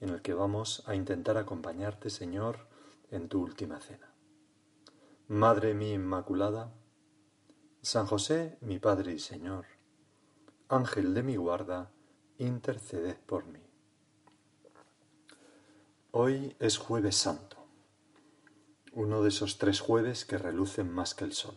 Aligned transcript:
en 0.00 0.08
el 0.08 0.22
que 0.22 0.34
vamos 0.34 0.82
a 0.86 0.94
intentar 0.94 1.36
acompañarte, 1.36 2.10
Señor, 2.10 2.66
en 3.10 3.28
tu 3.28 3.42
última 3.42 3.80
cena. 3.80 4.12
Madre 5.28 5.74
mía 5.74 5.94
Inmaculada, 5.94 6.72
San 7.82 8.06
José, 8.06 8.58
mi 8.60 8.78
Padre 8.78 9.14
y 9.14 9.18
Señor, 9.18 9.66
Ángel 10.68 11.14
de 11.14 11.22
mi 11.22 11.36
guarda, 11.36 11.90
interceded 12.38 13.16
por 13.26 13.46
mí. 13.46 13.60
Hoy 16.12 16.56
es 16.58 16.78
jueves 16.78 17.16
santo, 17.16 17.56
uno 18.92 19.22
de 19.22 19.28
esos 19.28 19.58
tres 19.58 19.80
jueves 19.80 20.24
que 20.24 20.38
relucen 20.38 20.90
más 20.90 21.14
que 21.14 21.24
el 21.24 21.32
sol. 21.32 21.54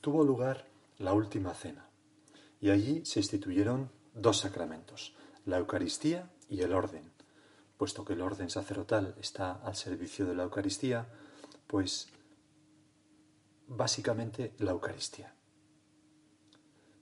Tuvo 0.00 0.24
lugar 0.24 0.68
la 0.98 1.12
última 1.12 1.54
cena 1.54 1.88
y 2.60 2.70
allí 2.70 3.04
se 3.04 3.20
instituyeron 3.20 3.90
dos 4.14 4.38
sacramentos, 4.38 5.14
la 5.44 5.58
Eucaristía 5.58 6.30
y 6.48 6.60
el 6.60 6.72
orden, 6.72 7.10
puesto 7.78 8.04
que 8.04 8.12
el 8.12 8.20
orden 8.20 8.50
sacerdotal 8.50 9.14
está 9.20 9.52
al 9.52 9.76
servicio 9.76 10.26
de 10.26 10.34
la 10.34 10.42
Eucaristía, 10.42 11.06
pues 11.66 12.08
básicamente 13.68 14.52
la 14.58 14.72
Eucaristía. 14.72 15.32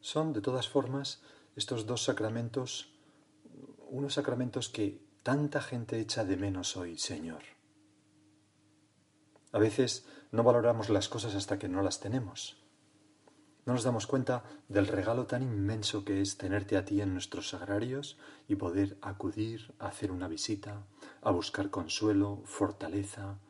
Son, 0.00 0.32
de 0.32 0.42
todas 0.42 0.68
formas, 0.68 1.22
estos 1.56 1.86
dos 1.86 2.04
sacramentos, 2.04 2.92
unos 3.88 4.14
sacramentos 4.14 4.68
que 4.68 5.02
tanta 5.22 5.60
gente 5.60 5.98
echa 5.98 6.24
de 6.24 6.36
menos 6.36 6.76
hoy, 6.76 6.98
Señor. 6.98 7.42
A 9.52 9.58
veces 9.58 10.04
no 10.30 10.44
valoramos 10.44 10.90
las 10.90 11.08
cosas 11.08 11.34
hasta 11.34 11.58
que 11.58 11.68
no 11.68 11.82
las 11.82 11.98
tenemos. 11.98 12.62
No 13.66 13.72
nos 13.72 13.82
damos 13.82 14.06
cuenta 14.06 14.44
del 14.68 14.86
regalo 14.86 15.26
tan 15.26 15.42
inmenso 15.42 16.04
que 16.04 16.20
es 16.20 16.38
tenerte 16.38 16.76
a 16.76 16.84
ti 16.84 17.00
en 17.00 17.12
nuestros 17.12 17.48
sagrarios 17.48 18.16
y 18.46 18.54
poder 18.54 18.96
acudir 19.02 19.74
a 19.80 19.88
hacer 19.88 20.12
una 20.12 20.28
visita, 20.28 20.86
a 21.20 21.32
buscar 21.32 21.68
consuelo, 21.68 22.42
fortaleza, 22.44 23.40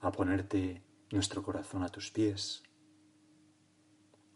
a 0.00 0.12
ponerte 0.12 0.82
nuestro 1.10 1.42
corazón 1.42 1.82
a 1.82 1.90
tus 1.90 2.10
pies. 2.10 2.62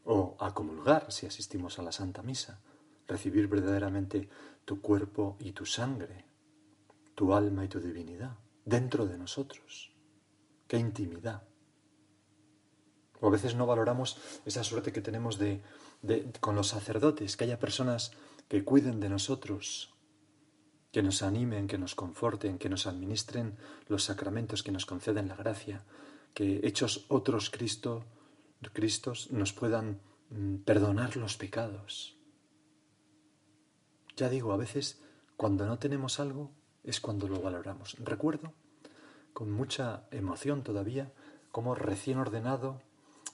O 0.05 0.37
a 0.41 0.53
comulgar 0.53 1.11
si 1.11 1.27
asistimos 1.27 1.79
a 1.79 1.83
la 1.83 1.93
Santa 1.93 2.23
Misa, 2.23 2.61
recibir 3.09 3.49
verdaderamente 3.49 4.29
tu 4.67 4.83
cuerpo 4.83 5.39
y 5.41 5.53
tu 5.53 5.65
sangre, 5.65 6.27
tu 7.15 7.33
alma 7.33 7.65
y 7.65 7.69
tu 7.69 7.81
divinidad 7.81 8.37
dentro 8.67 9.07
de 9.07 9.17
nosotros. 9.17 9.91
¡Qué 10.69 10.77
intimidad! 10.77 11.50
O 13.21 13.29
a 13.29 13.31
veces 13.31 13.55
no 13.55 13.67
valoramos 13.67 14.17
esa 14.45 14.65
suerte 14.65 14.93
que 14.93 15.03
tenemos 15.03 15.39
de, 15.39 15.63
con 16.41 16.57
los 16.57 16.69
sacerdotes, 16.69 17.37
que 17.37 17.45
haya 17.45 17.59
personas 17.59 18.13
que 18.49 18.65
cuiden 18.65 19.01
de 19.01 19.09
nosotros, 19.09 19.95
que 20.91 21.03
nos 21.03 21.23
animen, 21.23 21.69
que 21.69 21.79
nos 21.79 21.95
conforten, 21.95 22.59
que 22.59 22.69
nos 22.69 22.87
administren 22.87 23.57
los 23.89 24.05
sacramentos, 24.05 24.63
que 24.63 24.73
nos 24.73 24.87
conceden 24.87 25.29
la 25.29 25.37
gracia, 25.37 25.85
que 26.35 26.61
hechos 26.65 27.07
otros 27.09 27.51
Cristo, 27.51 28.05
Cristos 28.73 29.31
nos 29.31 29.53
puedan 29.53 30.01
mm, 30.31 30.57
perdonar 30.59 31.17
los 31.17 31.37
pecados. 31.37 32.17
Ya 34.17 34.29
digo, 34.29 34.53
a 34.53 34.57
veces 34.57 35.01
cuando 35.37 35.67
no 35.67 35.79
tenemos 35.79 36.21
algo 36.21 36.51
es 36.85 37.01
cuando 37.01 37.29
lo 37.29 37.41
valoramos. 37.41 37.97
Recuerdo 38.01 38.53
con 39.33 39.51
mucha 39.51 40.05
emoción 40.11 40.63
todavía 40.63 41.13
como 41.53 41.75
recién 41.75 42.19
ordenado 42.19 42.83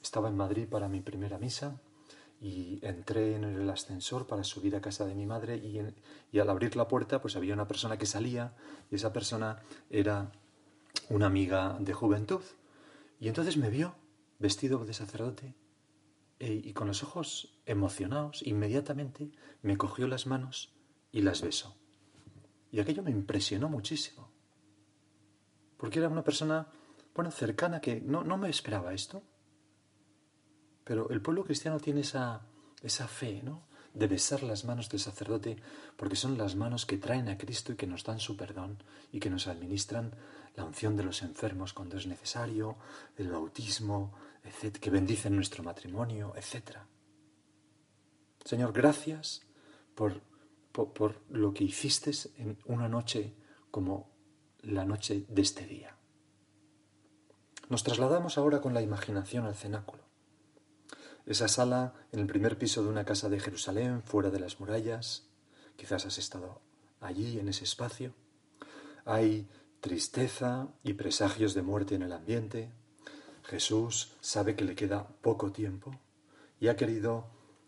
estaba 0.06 0.28
en 0.28 0.36
Madrid 0.36 0.68
para 0.68 0.88
mi 0.88 1.00
primera 1.00 1.38
misa 1.38 1.80
y 2.40 2.78
entré 2.82 3.34
en 3.34 3.44
el 3.44 3.68
ascensor 3.68 4.26
para 4.26 4.44
subir 4.44 4.76
a 4.76 4.80
casa 4.80 5.04
de 5.04 5.14
mi 5.14 5.26
madre 5.26 5.56
y, 5.56 6.38
al 6.38 6.50
abrir 6.50 6.76
la 6.76 6.86
puerta 6.86 7.20
pues 7.20 7.34
había 7.34 7.54
una 7.54 7.66
persona 7.66 7.98
que 7.98 8.06
salía 8.06 8.54
y 8.90 8.94
esa 8.94 9.12
persona 9.12 9.62
era 9.90 10.30
una 11.10 11.26
amiga 11.26 11.76
de 11.80 11.92
juventud. 11.92 12.42
Y 13.18 13.28
entonces 13.28 13.56
me 13.56 13.68
vio 13.68 13.96
vestido 14.38 14.84
de 14.84 14.94
sacerdote 14.94 15.54
e, 16.38 16.52
y 16.52 16.72
con 16.72 16.86
los 16.86 17.02
ojos 17.02 17.58
emocionados, 17.64 18.42
inmediatamente 18.46 19.32
me 19.62 19.76
cogió 19.76 20.06
las 20.06 20.26
manos 20.26 20.72
y 21.10 21.22
las 21.22 21.42
besó. 21.42 21.74
Y 22.70 22.78
aquello 22.78 23.02
me 23.02 23.10
impresionó 23.10 23.68
muchísimo. 23.68 24.30
Porque 25.78 25.98
era 25.98 26.08
una 26.08 26.22
persona, 26.22 26.68
bueno, 27.14 27.30
cercana 27.30 27.80
que 27.80 28.00
no, 28.00 28.22
no 28.22 28.36
me 28.36 28.50
esperaba 28.50 28.92
esto. 28.94 29.22
Pero 30.86 31.10
el 31.10 31.20
pueblo 31.20 31.42
cristiano 31.42 31.80
tiene 31.80 32.02
esa, 32.02 32.42
esa 32.80 33.08
fe, 33.08 33.42
¿no? 33.42 33.64
De 33.92 34.06
besar 34.06 34.44
las 34.44 34.64
manos 34.64 34.88
del 34.88 35.00
sacerdote, 35.00 35.56
porque 35.96 36.14
son 36.14 36.38
las 36.38 36.54
manos 36.54 36.86
que 36.86 36.96
traen 36.96 37.28
a 37.28 37.36
Cristo 37.36 37.72
y 37.72 37.76
que 37.76 37.88
nos 37.88 38.04
dan 38.04 38.20
su 38.20 38.36
perdón 38.36 38.78
y 39.10 39.18
que 39.18 39.28
nos 39.28 39.48
administran 39.48 40.14
la 40.54 40.64
unción 40.64 40.96
de 40.96 41.02
los 41.02 41.22
enfermos 41.22 41.72
cuando 41.72 41.96
es 41.96 42.06
necesario, 42.06 42.76
el 43.16 43.30
bautismo, 43.32 44.14
etc., 44.44 44.78
que 44.78 44.90
bendicen 44.90 45.34
nuestro 45.34 45.64
matrimonio, 45.64 46.34
etc. 46.36 46.78
Señor, 48.44 48.72
gracias 48.72 49.42
por, 49.96 50.20
por, 50.70 50.92
por 50.92 51.20
lo 51.30 51.52
que 51.52 51.64
hiciste 51.64 52.12
en 52.36 52.58
una 52.66 52.88
noche 52.88 53.34
como 53.72 54.08
la 54.62 54.84
noche 54.84 55.26
de 55.28 55.42
este 55.42 55.66
día. 55.66 55.96
Nos 57.70 57.82
trasladamos 57.82 58.38
ahora 58.38 58.60
con 58.60 58.72
la 58.72 58.82
imaginación 58.82 59.46
al 59.46 59.56
cenáculo. 59.56 60.05
Esa 61.26 61.48
sala 61.48 61.92
en 62.12 62.20
el 62.20 62.28
primer 62.28 62.56
piso 62.56 62.84
de 62.84 62.88
una 62.88 63.04
casa 63.04 63.28
de 63.28 63.40
Jerusalén, 63.40 64.04
fuera 64.04 64.30
de 64.30 64.38
las 64.38 64.60
murallas. 64.60 65.24
Quizás 65.74 66.06
has 66.06 66.18
estado 66.18 66.60
allí, 67.00 67.40
en 67.40 67.48
ese 67.48 67.64
espacio. 67.64 68.14
Hay 69.04 69.48
tristeza 69.80 70.68
y 70.84 70.92
presagios 70.92 71.54
de 71.54 71.62
muerte 71.62 71.96
en 71.96 72.02
el 72.02 72.12
ambiente. 72.12 72.70
Jesús 73.42 74.12
sabe 74.20 74.54
que 74.54 74.64
le 74.64 74.76
queda 74.76 75.08
poco 75.20 75.50
tiempo 75.50 75.90
y 76.60 76.68
ha 76.68 76.76
querido, 76.76 77.26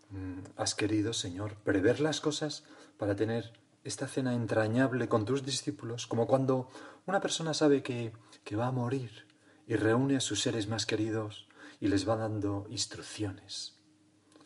mm, 0.09 0.39
has 0.55 0.73
querido, 0.73 1.11
Señor, 1.11 1.55
prever 1.55 1.99
las 1.99 2.21
cosas 2.21 2.63
para 2.97 3.17
tener 3.17 3.51
esta 3.83 4.07
cena 4.07 4.35
entrañable 4.35 5.09
con 5.09 5.25
tus 5.25 5.45
discípulos, 5.45 6.07
como 6.07 6.27
cuando 6.27 6.69
una 7.05 7.19
persona 7.19 7.53
sabe 7.53 7.83
que, 7.83 8.13
que 8.45 8.55
va 8.55 8.67
a 8.67 8.71
morir 8.71 9.27
y 9.67 9.75
reúne 9.75 10.15
a 10.15 10.21
sus 10.21 10.41
seres 10.41 10.67
más 10.69 10.85
queridos 10.85 11.48
y 11.79 11.87
les 11.87 12.07
va 12.07 12.15
dando 12.15 12.65
instrucciones. 12.69 13.79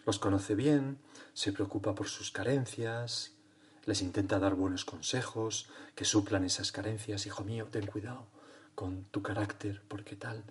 Los 0.06 0.20
conoce 0.20 0.56
bien, 0.56 1.00
se 1.34 1.54
preocupa 1.54 1.96
por 1.96 2.08
sus 2.08 2.32
carencias, 2.32 3.38
les 3.86 4.02
intenta 4.02 4.40
dar 4.40 4.56
buenos 4.56 4.86
consejos 4.86 5.70
que 5.96 6.06
suplan 6.06 6.44
esas 6.44 6.72
carencias. 6.72 7.26
Hijo 7.26 7.44
mío, 7.44 7.68
ten 7.72 7.88
cuidado 7.88 8.28
con 8.76 9.06
tu 9.06 9.22
carácter, 9.22 9.84
porque 9.88 10.16
tal, 10.16 10.44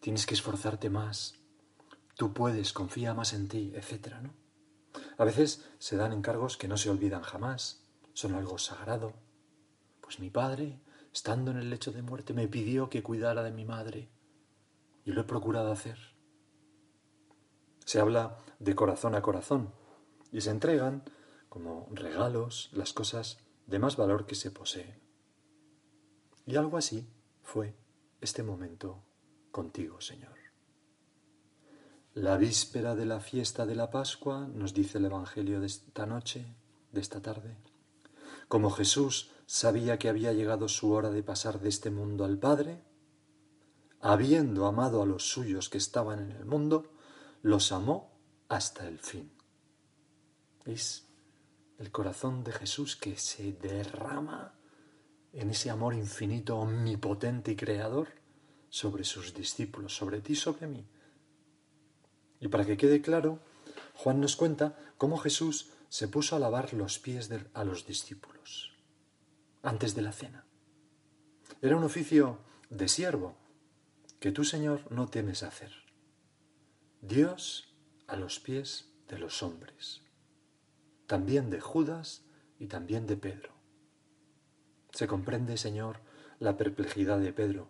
tienes 0.00 0.26
que 0.26 0.34
esforzarte 0.34 0.90
más, 0.90 1.34
tú 2.16 2.32
puedes, 2.32 2.72
confía 2.72 3.14
más 3.14 3.32
en 3.32 3.48
ti, 3.48 3.72
etc. 3.74 4.14
¿no? 4.22 4.34
A 5.18 5.24
veces 5.24 5.64
se 5.78 5.96
dan 5.96 6.12
encargos 6.12 6.56
que 6.56 6.68
no 6.68 6.76
se 6.76 6.90
olvidan 6.90 7.22
jamás, 7.22 7.84
son 8.12 8.34
algo 8.34 8.58
sagrado. 8.58 9.12
Pues 10.00 10.20
mi 10.20 10.30
padre, 10.30 10.80
estando 11.12 11.50
en 11.50 11.58
el 11.58 11.70
lecho 11.70 11.92
de 11.92 12.02
muerte, 12.02 12.32
me 12.32 12.48
pidió 12.48 12.88
que 12.88 13.02
cuidara 13.02 13.42
de 13.42 13.50
mi 13.50 13.64
madre 13.64 14.08
y 15.04 15.12
lo 15.12 15.20
he 15.20 15.24
procurado 15.24 15.70
hacer. 15.70 16.15
Se 17.86 18.00
habla 18.00 18.36
de 18.58 18.74
corazón 18.74 19.14
a 19.14 19.22
corazón 19.22 19.72
y 20.32 20.40
se 20.40 20.50
entregan 20.50 21.04
como 21.48 21.88
regalos 21.92 22.68
las 22.72 22.92
cosas 22.92 23.38
de 23.66 23.78
más 23.78 23.96
valor 23.96 24.26
que 24.26 24.34
se 24.34 24.50
poseen. 24.50 25.00
Y 26.46 26.56
algo 26.56 26.78
así 26.78 27.08
fue 27.44 27.76
este 28.20 28.42
momento 28.42 29.04
contigo, 29.52 30.00
Señor. 30.00 30.34
La 32.12 32.36
víspera 32.36 32.96
de 32.96 33.06
la 33.06 33.20
fiesta 33.20 33.66
de 33.66 33.76
la 33.76 33.88
Pascua, 33.88 34.48
nos 34.48 34.74
dice 34.74 34.98
el 34.98 35.04
Evangelio 35.04 35.60
de 35.60 35.66
esta 35.66 36.06
noche, 36.06 36.56
de 36.90 37.00
esta 37.00 37.22
tarde, 37.22 37.56
como 38.48 38.70
Jesús 38.70 39.30
sabía 39.46 39.96
que 39.98 40.08
había 40.08 40.32
llegado 40.32 40.66
su 40.66 40.90
hora 40.90 41.10
de 41.10 41.22
pasar 41.22 41.60
de 41.60 41.68
este 41.68 41.92
mundo 41.92 42.24
al 42.24 42.36
Padre, 42.36 42.82
habiendo 44.00 44.66
amado 44.66 45.02
a 45.02 45.06
los 45.06 45.28
suyos 45.30 45.68
que 45.68 45.78
estaban 45.78 46.18
en 46.18 46.32
el 46.32 46.46
mundo, 46.46 46.95
los 47.46 47.70
amó 47.70 48.10
hasta 48.48 48.88
el 48.88 48.98
fin. 48.98 49.30
¿Veis? 50.64 51.06
El 51.78 51.92
corazón 51.92 52.42
de 52.42 52.50
Jesús 52.50 52.96
que 52.96 53.16
se 53.16 53.52
derrama 53.52 54.58
en 55.32 55.50
ese 55.50 55.70
amor 55.70 55.94
infinito, 55.94 56.56
omnipotente 56.56 57.52
y 57.52 57.56
creador, 57.56 58.08
sobre 58.68 59.04
sus 59.04 59.32
discípulos, 59.32 59.94
sobre 59.94 60.20
ti, 60.22 60.34
sobre 60.34 60.66
mí. 60.66 60.88
Y 62.40 62.48
para 62.48 62.64
que 62.64 62.76
quede 62.76 63.00
claro, 63.00 63.38
Juan 63.94 64.20
nos 64.20 64.34
cuenta 64.34 64.76
cómo 64.98 65.16
Jesús 65.16 65.70
se 65.88 66.08
puso 66.08 66.34
a 66.34 66.40
lavar 66.40 66.74
los 66.74 66.98
pies 66.98 67.30
a 67.54 67.62
los 67.62 67.86
discípulos 67.86 68.72
antes 69.62 69.94
de 69.94 70.02
la 70.02 70.10
cena. 70.10 70.44
Era 71.62 71.76
un 71.76 71.84
oficio 71.84 72.40
de 72.70 72.88
siervo 72.88 73.36
que 74.18 74.32
tú, 74.32 74.42
Señor, 74.42 74.90
no 74.90 75.06
temes 75.06 75.44
hacer. 75.44 75.85
Dios 77.02 77.74
a 78.06 78.16
los 78.16 78.40
pies 78.40 78.90
de 79.08 79.18
los 79.18 79.42
hombres, 79.42 80.02
también 81.06 81.50
de 81.50 81.60
Judas 81.60 82.24
y 82.58 82.66
también 82.66 83.06
de 83.06 83.16
Pedro. 83.16 83.54
Se 84.90 85.06
comprende, 85.06 85.56
Señor, 85.56 86.00
la 86.40 86.56
perplejidad 86.56 87.18
de 87.18 87.32
Pedro. 87.32 87.68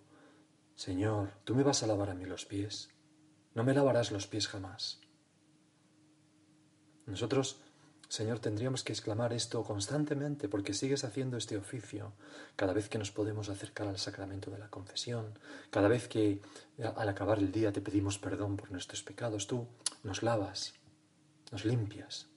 Señor, 0.75 1.33
tú 1.45 1.55
me 1.55 1.65
vas 1.65 1.83
a 1.83 1.87
lavar 1.87 2.11
a 2.11 2.15
mí 2.15 2.25
los 2.25 2.47
pies. 2.47 2.91
No 3.55 3.65
me 3.65 3.75
lavarás 3.75 4.13
los 4.13 4.27
pies 4.27 4.49
jamás. 4.49 5.01
Nosotros, 7.07 7.61
Señor, 8.09 8.39
tendríamos 8.39 8.85
que 8.85 8.93
exclamar 8.93 9.33
esto 9.33 9.65
constantemente 9.65 10.49
porque 10.49 10.75
sigues 10.75 11.03
haciendo 11.03 11.37
este 11.37 11.57
oficio 11.57 12.13
cada 12.55 12.73
vez 12.73 12.89
que 12.89 12.99
nos 12.99 13.11
podemos 13.11 13.49
acercar 13.49 13.89
al 13.89 13.99
sacramento 13.99 14.51
de 14.51 14.59
la 14.59 14.71
confesión, 14.71 15.39
cada 15.71 15.89
vez 15.89 16.07
que 16.07 16.41
al 16.79 17.09
acabar 17.09 17.39
el 17.39 17.51
día 17.51 17.73
te 17.73 17.81
pedimos 17.81 18.19
perdón 18.19 18.57
por 18.57 18.71
nuestros 18.71 19.03
pecados, 19.03 19.49
tú 19.49 19.67
nos 20.05 20.23
lavas, 20.23 20.75
nos 21.51 21.65
limpias. 21.65 22.29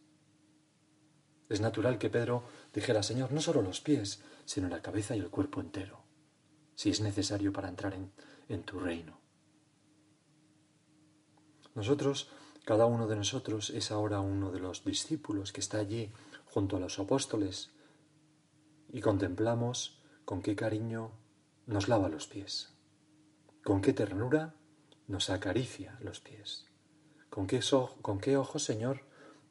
Es 1.50 1.62
natural 1.62 1.98
que 2.00 2.10
Pedro 2.10 2.44
dijera, 2.74 3.04
Señor, 3.04 3.32
no 3.32 3.42
solo 3.42 3.62
los 3.62 3.80
pies, 3.80 4.22
sino 4.46 4.70
la 4.70 4.82
cabeza 4.82 5.16
y 5.16 5.20
el 5.20 5.30
cuerpo 5.30 5.62
entero, 5.62 6.02
si 6.76 6.90
es 6.90 7.00
necesario 7.02 7.54
para 7.54 7.70
entrar 7.70 7.94
en, 7.94 8.12
en 8.50 8.64
tu 8.64 8.80
reino. 8.80 9.20
Nosotros, 11.76 12.30
cada 12.66 12.86
uno 12.86 13.08
de 13.08 13.16
nosotros 13.16 13.70
es 13.72 13.92
ahora 13.92 14.20
uno 14.20 14.52
de 14.52 14.60
los 14.60 14.84
discípulos 14.84 15.52
que 15.52 15.62
está 15.62 15.80
allí 15.80 16.12
junto 16.46 16.78
a 16.78 16.80
los 16.80 17.00
apóstoles 17.00 17.72
y 18.92 19.02
contemplamos 19.02 20.02
con 20.26 20.42
qué 20.42 20.56
cariño 20.56 21.12
nos 21.66 21.88
lava 21.88 22.10
los 22.10 22.28
pies, 22.28 22.74
con 23.64 23.82
qué 23.82 23.94
ternura 23.94 24.56
nos 25.08 25.30
acaricia 25.30 25.98
los 26.02 26.20
pies, 26.20 26.66
con 27.30 27.48
qué, 27.48 28.38
ojos, 28.38 28.64
Señor, 28.64 29.02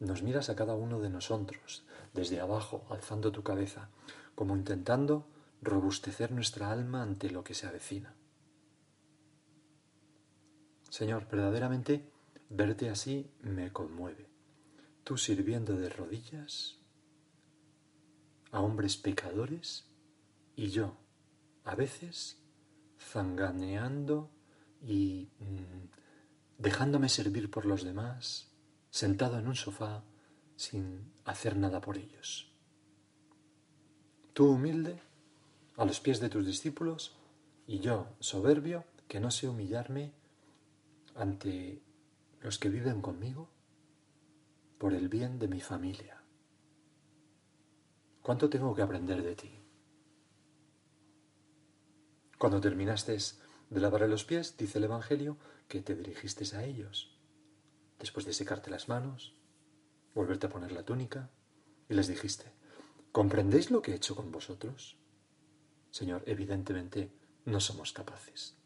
nos 0.00 0.22
miras 0.22 0.48
a 0.50 0.56
cada 0.56 0.74
uno 0.74 1.00
de 1.00 1.10
nosotros, 1.10 1.84
desde 2.14 2.40
abajo, 2.40 2.84
alzando 2.90 3.32
tu 3.32 3.42
cabeza, 3.42 3.88
como 4.34 4.56
intentando 4.56 5.26
robustecer 5.62 6.30
nuestra 6.32 6.70
alma 6.70 7.02
ante 7.02 7.30
lo 7.30 7.42
que 7.42 7.54
se 7.54 7.66
avecina. 7.66 8.14
Señor, 10.90 11.28
verdaderamente 11.28 12.08
verte 12.50 12.90
así 12.90 13.30
me 13.40 13.72
conmueve. 13.72 14.26
Tú 15.04 15.16
sirviendo 15.16 15.76
de 15.76 15.88
rodillas 15.88 16.78
a 18.50 18.60
hombres 18.60 18.96
pecadores 18.96 19.86
y 20.56 20.68
yo, 20.68 20.96
a 21.64 21.74
veces, 21.74 22.42
zanganeando 22.98 24.30
y 24.82 25.28
mm, 25.38 26.58
dejándome 26.58 27.08
servir 27.08 27.50
por 27.50 27.64
los 27.64 27.84
demás, 27.84 28.50
sentado 28.90 29.38
en 29.38 29.48
un 29.48 29.54
sofá 29.54 30.04
sin 30.56 31.12
hacer 31.24 31.56
nada 31.56 31.80
por 31.80 31.98
ellos. 31.98 32.52
Tú 34.32 34.52
humilde, 34.52 35.00
a 35.76 35.84
los 35.84 36.00
pies 36.00 36.20
de 36.20 36.28
tus 36.28 36.46
discípulos, 36.46 37.16
y 37.66 37.80
yo, 37.80 38.08
soberbio, 38.18 38.84
que 39.06 39.20
no 39.20 39.30
sé 39.30 39.48
humillarme 39.48 40.12
ante 41.14 41.82
los 42.40 42.58
que 42.58 42.68
viven 42.68 43.00
conmigo 43.00 43.50
por 44.78 44.94
el 44.94 45.08
bien 45.08 45.38
de 45.38 45.48
mi 45.48 45.60
familia. 45.60 46.22
¿Cuánto 48.22 48.48
tengo 48.48 48.74
que 48.74 48.82
aprender 48.82 49.22
de 49.22 49.34
ti? 49.34 49.58
Cuando 52.38 52.60
terminaste 52.60 53.16
de 53.70 53.80
lavar 53.80 54.08
los 54.08 54.24
pies, 54.24 54.56
dice 54.56 54.78
el 54.78 54.84
Evangelio, 54.84 55.36
que 55.66 55.80
te 55.80 55.96
dirigiste 55.96 56.56
a 56.56 56.64
ellos. 56.64 57.18
Después 57.98 58.24
de 58.24 58.32
secarte 58.32 58.70
las 58.70 58.88
manos, 58.88 59.34
volverte 60.14 60.46
a 60.46 60.50
poner 60.50 60.72
la 60.72 60.84
túnica, 60.84 61.30
y 61.88 61.94
les 61.94 62.06
dijiste, 62.06 62.52
¿comprendéis 63.12 63.70
lo 63.70 63.82
que 63.82 63.92
he 63.92 63.96
hecho 63.96 64.14
con 64.14 64.30
vosotros? 64.30 64.96
Señor, 65.90 66.22
evidentemente 66.26 67.10
no 67.44 67.60
somos 67.60 67.92
capaces 67.92 68.56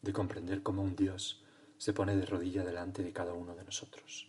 de 0.00 0.12
comprender 0.12 0.62
cómo 0.62 0.82
un 0.82 0.96
Dios 0.96 1.44
se 1.78 1.92
pone 1.92 2.16
de 2.16 2.26
rodilla 2.26 2.64
delante 2.64 3.02
de 3.02 3.12
cada 3.12 3.32
uno 3.32 3.54
de 3.54 3.64
nosotros. 3.64 4.28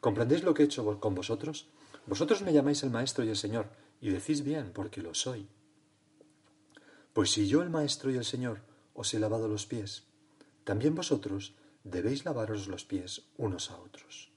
¿Comprendéis 0.00 0.44
lo 0.44 0.54
que 0.54 0.62
he 0.62 0.66
hecho 0.66 1.00
con 1.00 1.14
vosotros? 1.14 1.68
Vosotros 2.06 2.42
me 2.42 2.52
llamáis 2.52 2.82
el 2.82 2.90
Maestro 2.90 3.24
y 3.24 3.28
el 3.28 3.36
Señor, 3.36 3.70
y 4.00 4.10
decís 4.10 4.42
bien, 4.42 4.72
porque 4.72 5.02
lo 5.02 5.14
soy. 5.14 5.48
Pues 7.12 7.30
si 7.30 7.46
yo, 7.46 7.62
el 7.62 7.70
Maestro 7.70 8.10
y 8.10 8.16
el 8.16 8.24
Señor, 8.24 8.60
os 8.94 9.14
he 9.14 9.18
lavado 9.18 9.48
los 9.48 9.66
pies, 9.66 10.04
también 10.64 10.94
vosotros 10.94 11.54
debéis 11.84 12.24
lavaros 12.24 12.68
los 12.68 12.84
pies 12.84 13.22
unos 13.36 13.70
a 13.70 13.78
otros. 13.78 14.30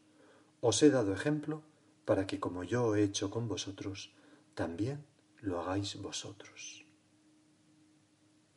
Os 0.61 0.81
he 0.83 0.89
dado 0.89 1.13
ejemplo 1.13 1.63
para 2.05 2.27
que 2.27 2.39
como 2.39 2.63
yo 2.63 2.95
he 2.95 3.03
hecho 3.03 3.29
con 3.29 3.47
vosotros, 3.47 4.13
también 4.53 5.05
lo 5.41 5.59
hagáis 5.59 5.95
vosotros. 6.01 6.85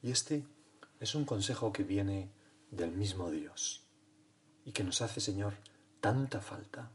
Y 0.03 0.11
este 0.11 0.47
es 1.01 1.15
un 1.15 1.25
consejo 1.25 1.73
que 1.73 1.83
viene 1.83 2.31
del 2.71 2.93
mismo 2.93 3.31
Dios 3.31 3.87
y 4.65 4.73
que 4.73 4.85
nos 4.85 5.01
hace, 5.01 5.21
Señor, 5.21 5.55
tanta 6.01 6.41
falta. 6.41 6.91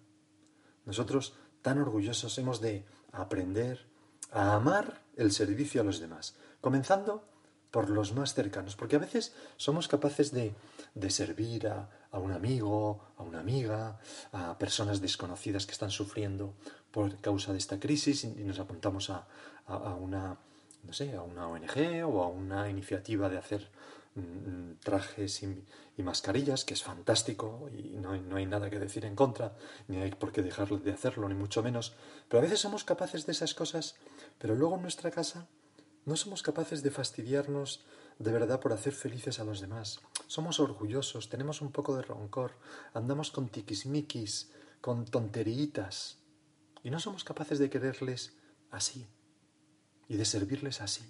Nosotros 0.86 1.36
tan 1.62 1.80
orgullosos 1.80 2.38
hemos 2.38 2.62
de 2.62 2.86
aprender 3.12 3.88
a 4.31 4.56
amar 4.56 5.02
el 5.16 5.31
servicio 5.31 5.81
a 5.81 5.84
los 5.84 6.00
demás, 6.00 6.36
comenzando 6.62 7.28
por 7.72 7.90
los 7.90 8.14
más 8.14 8.36
cercanos, 8.36 8.75
porque 8.75 8.98
a 8.98 9.00
veces 9.00 9.34
somos 9.58 9.88
capaces 9.88 10.31
de, 10.31 10.54
servir 11.10 11.68
a, 11.68 11.90
un 12.12 12.31
amigo, 12.31 13.02
a 13.18 13.24
una 13.24 13.40
amiga, 13.40 14.00
a 14.31 14.60
personas 14.60 15.02
desconocidas 15.02 15.66
que 15.66 15.72
están 15.72 15.90
sufriendo 15.90 16.54
por 16.92 17.20
causa 17.20 17.52
de 17.52 17.58
esta 17.58 17.80
crisis 17.80 18.25
y 18.25 18.44
nos 18.44 18.60
apuntamos 18.60 19.10
a, 19.10 19.25
a 19.66 19.96
una, 19.96 20.38
no 20.84 20.94
sé, 20.94 21.16
a 21.16 21.24
una 21.24 21.48
ONG 21.48 22.06
o 22.06 22.24
a 22.24 22.28
una 22.28 22.70
iniciativa 22.70 23.28
de 23.30 23.40
hacer 23.40 23.72
trajes 24.81 25.43
y, 25.43 25.65
mascarillas, 26.03 26.65
que 26.65 26.74
es 26.74 26.84
fantástico 26.84 27.70
y 27.72 27.98
no 27.98 28.15
no 28.17 28.36
hay, 28.36 28.46
nada 28.46 28.70
que 28.70 28.79
decir 28.79 29.05
en 29.05 29.15
contra, 29.15 29.55
ni 29.88 29.98
hay 29.98 30.12
por 30.12 30.32
qué 30.32 30.41
dejar 30.41 30.70
de 30.70 30.91
hacerlo, 30.91 31.27
ni 31.27 31.36
mucho 31.36 31.63
menos. 31.63 31.96
Pero 32.27 32.39
a 32.39 32.43
veces 32.43 32.60
somos 32.60 32.84
capaces 32.84 33.25
de 33.25 33.32
esas 33.32 33.53
cosas, 33.53 33.96
pero 34.38 34.55
luego 34.55 34.75
en 34.75 34.82
nuestra 34.82 35.12
casa 35.12 35.48
no 36.05 36.15
somos 36.15 36.43
capaces 36.43 36.84
de 36.84 36.91
fastidiarnos 36.91 37.86
de 38.20 38.32
verdad 38.32 38.60
por 38.60 38.74
hacer 38.74 38.93
felices 38.93 39.39
a 39.39 39.46
los 39.46 39.62
demás. 39.62 40.01
Somos 40.27 40.60
orgullosos, 40.60 41.29
tenemos 41.29 41.62
un 41.62 41.72
poco 41.72 41.96
de 41.96 42.03
roncor, 42.03 42.51
andamos 42.93 43.32
con 43.32 43.50
tiquismiquis, 43.50 44.51
con 44.82 45.05
tonteritas, 45.05 46.20
y 46.84 46.89
no 46.89 47.00
somos 47.00 47.24
capaces 47.24 47.60
de 47.60 47.70
quererles 47.70 48.34
así 48.70 49.08
y 50.08 50.17
de 50.17 50.25
servirles 50.25 50.82
así. 50.82 51.03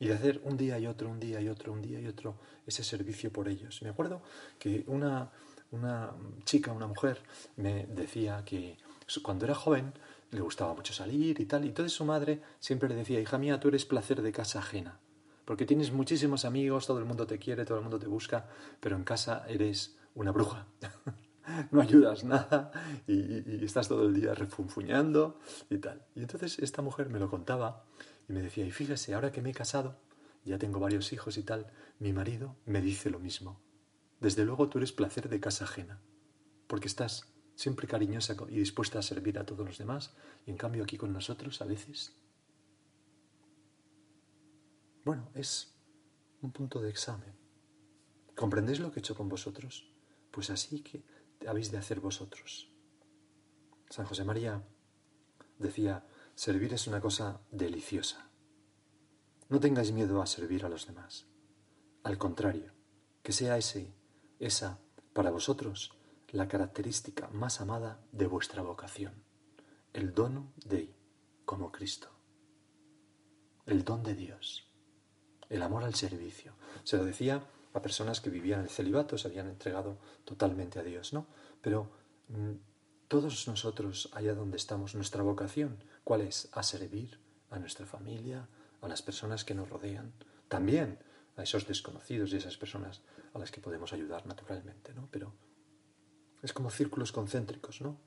Y 0.00 0.08
de 0.08 0.14
hacer 0.14 0.40
un 0.44 0.56
día 0.56 0.78
y 0.78 0.86
otro, 0.86 1.08
un 1.08 1.20
día 1.20 1.40
y 1.40 1.48
otro, 1.48 1.72
un 1.72 1.82
día 1.82 2.00
y 2.00 2.06
otro 2.06 2.36
ese 2.66 2.82
servicio 2.82 3.32
por 3.32 3.48
ellos. 3.48 3.80
Me 3.82 3.90
acuerdo 3.90 4.22
que 4.58 4.84
una, 4.86 5.30
una 5.70 6.12
chica, 6.44 6.72
una 6.72 6.86
mujer, 6.86 7.20
me 7.56 7.86
decía 7.86 8.44
que 8.44 8.76
cuando 9.22 9.44
era 9.44 9.54
joven 9.54 9.92
le 10.30 10.40
gustaba 10.40 10.74
mucho 10.74 10.92
salir 10.92 11.40
y 11.40 11.46
tal, 11.46 11.64
y 11.64 11.68
entonces 11.68 11.92
su 11.92 12.04
madre 12.04 12.42
siempre 12.58 12.88
le 12.88 12.96
decía, 12.96 13.20
hija 13.20 13.38
mía, 13.38 13.60
tú 13.60 13.68
eres 13.68 13.84
placer 13.84 14.20
de 14.22 14.32
casa 14.32 14.58
ajena, 14.58 14.98
porque 15.44 15.64
tienes 15.64 15.92
muchísimos 15.92 16.44
amigos, 16.44 16.86
todo 16.86 16.98
el 16.98 17.04
mundo 17.04 17.26
te 17.26 17.38
quiere, 17.38 17.64
todo 17.64 17.78
el 17.78 17.82
mundo 17.82 17.98
te 17.98 18.06
busca, 18.06 18.48
pero 18.80 18.96
en 18.96 19.04
casa 19.04 19.44
eres 19.48 19.96
una 20.14 20.32
bruja. 20.32 20.66
no 21.70 21.82
ayudas 21.82 22.24
nada 22.24 22.72
y, 23.06 23.12
y, 23.12 23.64
estás 23.64 23.86
todo 23.86 24.06
el 24.06 24.14
día 24.14 24.34
refunfuñando 24.34 25.38
y 25.68 25.76
tal. 25.76 26.02
Y 26.14 26.20
entonces 26.20 26.58
esta 26.58 26.80
mujer 26.80 27.10
me 27.10 27.18
lo 27.18 27.28
contaba 27.28 27.84
y 28.28 28.32
me 28.32 28.42
decía, 28.42 28.64
y 28.64 28.70
fíjese, 28.70 29.14
ahora 29.14 29.32
que 29.32 29.42
me 29.42 29.50
he 29.50 29.54
casado, 29.54 30.00
ya 30.44 30.58
tengo 30.58 30.80
varios 30.80 31.12
hijos 31.12 31.36
y 31.36 31.42
tal, 31.42 31.72
mi 31.98 32.12
marido 32.12 32.56
me 32.66 32.80
dice 32.80 33.10
lo 33.10 33.18
mismo. 33.18 33.60
Desde 34.20 34.44
luego 34.44 34.68
tú 34.68 34.78
eres 34.78 34.92
placer 34.92 35.28
de 35.28 35.40
casa 35.40 35.64
ajena, 35.64 36.00
porque 36.66 36.88
estás 36.88 37.32
siempre 37.54 37.86
cariñosa 37.86 38.36
y 38.48 38.58
dispuesta 38.58 38.98
a 38.98 39.02
servir 39.02 39.38
a 39.38 39.46
todos 39.46 39.66
los 39.66 39.78
demás, 39.78 40.14
y 40.46 40.50
en 40.50 40.56
cambio 40.56 40.82
aquí 40.82 40.96
con 40.96 41.12
nosotros 41.12 41.60
a 41.60 41.66
veces... 41.66 42.14
Bueno, 45.04 45.30
es 45.34 45.74
un 46.40 46.50
punto 46.52 46.80
de 46.80 46.88
examen. 46.88 47.34
¿Comprendéis 48.34 48.80
lo 48.80 48.90
que 48.90 48.98
he 48.98 49.02
hecho 49.02 49.14
con 49.14 49.28
vosotros? 49.28 49.92
Pues 50.30 50.50
así 50.50 50.80
que 50.80 51.04
habéis 51.46 51.70
de 51.70 51.78
hacer 51.78 52.00
vosotros. 52.00 52.70
San 53.90 54.06
José 54.06 54.24
María 54.24 54.62
decía, 55.58 56.06
Servir 56.34 56.74
es 56.74 56.88
una 56.88 57.00
cosa 57.00 57.40
deliciosa. 57.52 58.28
No 59.48 59.60
tengáis 59.60 59.92
miedo 59.92 60.20
a 60.20 60.26
servir 60.26 60.64
a 60.64 60.68
los 60.68 60.86
demás. 60.86 61.26
Al 62.02 62.18
contrario, 62.18 62.72
que 63.22 63.32
sea 63.32 63.56
ese, 63.56 63.94
esa, 64.40 64.80
para 65.12 65.30
vosotros, 65.30 65.96
la 66.32 66.48
característica 66.48 67.28
más 67.28 67.60
amada 67.60 68.04
de 68.10 68.26
vuestra 68.26 68.62
vocación, 68.62 69.22
el 69.92 70.12
dono 70.12 70.52
Dei, 70.64 70.92
como 71.44 71.70
Cristo, 71.70 72.08
el 73.66 73.84
don 73.84 74.02
de 74.02 74.16
Dios, 74.16 74.68
el 75.48 75.62
amor 75.62 75.84
al 75.84 75.94
servicio. 75.94 76.54
Se 76.82 76.96
lo 76.96 77.04
decía 77.04 77.46
a 77.72 77.80
personas 77.80 78.20
que 78.20 78.30
vivían 78.30 78.62
el 78.62 78.70
celibato, 78.70 79.16
se 79.18 79.28
habían 79.28 79.48
entregado 79.48 79.98
totalmente 80.24 80.80
a 80.80 80.82
Dios, 80.82 81.12
¿no? 81.12 81.28
Pero 81.62 81.92
mm, 82.28 82.54
todos 83.06 83.46
nosotros, 83.46 84.10
allá 84.12 84.34
donde 84.34 84.56
estamos, 84.56 84.96
nuestra 84.96 85.22
vocación, 85.22 85.78
¿cuál 86.04 86.20
es? 86.20 86.48
A 86.52 86.62
servir 86.62 87.18
a 87.50 87.58
nuestra 87.58 87.86
familia, 87.86 88.48
a 88.80 88.88
las 88.88 89.02
personas 89.02 89.44
que 89.44 89.54
nos 89.54 89.68
rodean, 89.68 90.12
también 90.48 90.98
a 91.36 91.42
esos 91.42 91.66
desconocidos 91.66 92.32
y 92.32 92.36
esas 92.36 92.56
personas 92.56 93.02
a 93.32 93.38
las 93.38 93.50
que 93.50 93.60
podemos 93.60 93.92
ayudar 93.92 94.26
naturalmente, 94.26 94.94
¿no? 94.94 95.08
Pero 95.10 95.32
es 96.42 96.52
como 96.52 96.70
círculos 96.70 97.10
concéntricos, 97.10 97.80
¿no? 97.80 97.98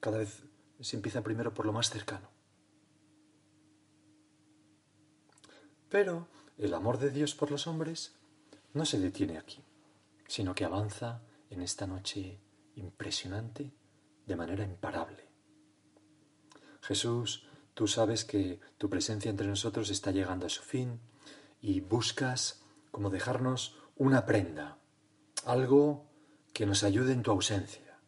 Cada 0.00 0.18
vez 0.18 0.44
se 0.80 0.96
empieza 0.96 1.22
primero 1.22 1.54
por 1.54 1.66
lo 1.66 1.72
más 1.72 1.90
cercano. 1.90 2.28
Pero 5.88 6.28
el 6.58 6.74
amor 6.74 6.98
de 6.98 7.10
Dios 7.10 7.34
por 7.34 7.50
los 7.50 7.66
hombres 7.66 8.14
no 8.74 8.84
se 8.84 8.98
detiene 8.98 9.38
aquí, 9.38 9.64
sino 10.26 10.54
que 10.54 10.64
avanza 10.64 11.22
en 11.50 11.62
esta 11.62 11.86
noche 11.86 12.40
impresionante 12.76 13.72
de 14.26 14.36
manera 14.36 14.64
imparable. 14.64 15.28
Jesús, 16.80 17.46
tú 17.74 17.86
sabes 17.86 18.24
que 18.24 18.60
tu 18.78 18.90
presencia 18.90 19.30
entre 19.30 19.46
nosotros 19.46 19.90
está 19.90 20.10
llegando 20.10 20.46
a 20.46 20.50
su 20.50 20.62
fin 20.62 21.00
y 21.60 21.80
buscas 21.80 22.62
como 22.90 23.10
dejarnos 23.10 23.78
una 23.96 24.26
prenda, 24.26 24.78
algo 25.46 26.06
que 26.52 26.66
nos 26.66 26.82
ayude 26.82 27.12
en 27.12 27.22
tu 27.22 27.30
ausencia. 27.30 27.98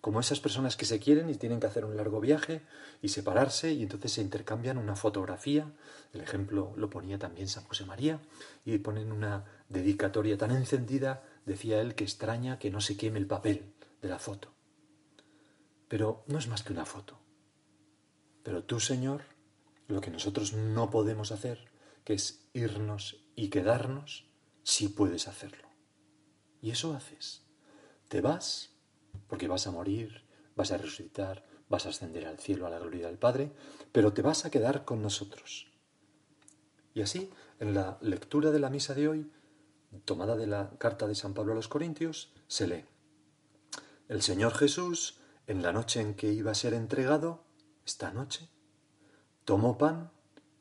Como 0.00 0.18
esas 0.18 0.40
personas 0.40 0.76
que 0.76 0.84
se 0.84 0.98
quieren 0.98 1.30
y 1.30 1.36
tienen 1.36 1.60
que 1.60 1.68
hacer 1.68 1.84
un 1.84 1.96
largo 1.96 2.20
viaje 2.20 2.62
y 3.02 3.10
separarse 3.10 3.72
y 3.72 3.84
entonces 3.84 4.12
se 4.12 4.20
intercambian 4.20 4.76
una 4.76 4.96
fotografía, 4.96 5.72
el 6.12 6.22
ejemplo 6.22 6.72
lo 6.76 6.90
ponía 6.90 7.18
también 7.20 7.46
San 7.46 7.62
José 7.64 7.84
María, 7.84 8.20
y 8.64 8.78
ponen 8.78 9.12
una 9.12 9.44
dedicatoria 9.68 10.36
tan 10.36 10.50
encendida, 10.50 11.22
decía 11.46 11.80
él, 11.80 11.94
que 11.94 12.02
extraña 12.02 12.58
que 12.58 12.72
no 12.72 12.80
se 12.80 12.96
queme 12.96 13.20
el 13.20 13.28
papel 13.28 13.74
de 14.00 14.08
la 14.08 14.18
foto. 14.18 14.52
Pero 15.92 16.24
no 16.26 16.38
es 16.38 16.48
más 16.48 16.62
que 16.62 16.72
una 16.72 16.86
foto. 16.86 17.18
Pero 18.42 18.64
tú, 18.64 18.80
Señor, 18.80 19.24
lo 19.88 20.00
que 20.00 20.10
nosotros 20.10 20.54
no 20.54 20.88
podemos 20.88 21.32
hacer, 21.32 21.70
que 22.02 22.14
es 22.14 22.48
irnos 22.54 23.26
y 23.36 23.50
quedarnos, 23.50 24.24
sí 24.62 24.88
puedes 24.88 25.28
hacerlo. 25.28 25.68
Y 26.62 26.70
eso 26.70 26.94
haces. 26.94 27.42
Te 28.08 28.22
vas, 28.22 28.70
porque 29.28 29.48
vas 29.48 29.66
a 29.66 29.70
morir, 29.70 30.24
vas 30.56 30.72
a 30.72 30.78
resucitar, 30.78 31.44
vas 31.68 31.84
a 31.84 31.90
ascender 31.90 32.26
al 32.26 32.38
cielo 32.38 32.66
a 32.66 32.70
la 32.70 32.78
gloria 32.78 33.08
del 33.08 33.18
Padre, 33.18 33.52
pero 33.92 34.14
te 34.14 34.22
vas 34.22 34.46
a 34.46 34.50
quedar 34.50 34.86
con 34.86 35.02
nosotros. 35.02 35.74
Y 36.94 37.02
así, 37.02 37.28
en 37.60 37.74
la 37.74 37.98
lectura 38.00 38.50
de 38.50 38.60
la 38.60 38.70
misa 38.70 38.94
de 38.94 39.08
hoy, 39.08 39.30
tomada 40.06 40.36
de 40.36 40.46
la 40.46 40.70
carta 40.78 41.06
de 41.06 41.14
San 41.14 41.34
Pablo 41.34 41.52
a 41.52 41.56
los 41.56 41.68
Corintios, 41.68 42.32
se 42.46 42.66
lee, 42.66 42.86
El 44.08 44.22
Señor 44.22 44.54
Jesús, 44.54 45.18
en 45.52 45.60
la 45.60 45.70
noche 45.70 46.00
en 46.00 46.14
que 46.14 46.32
iba 46.32 46.50
a 46.50 46.54
ser 46.54 46.72
entregado, 46.72 47.44
esta 47.84 48.10
noche, 48.10 48.48
tomó 49.44 49.76
pan 49.76 50.10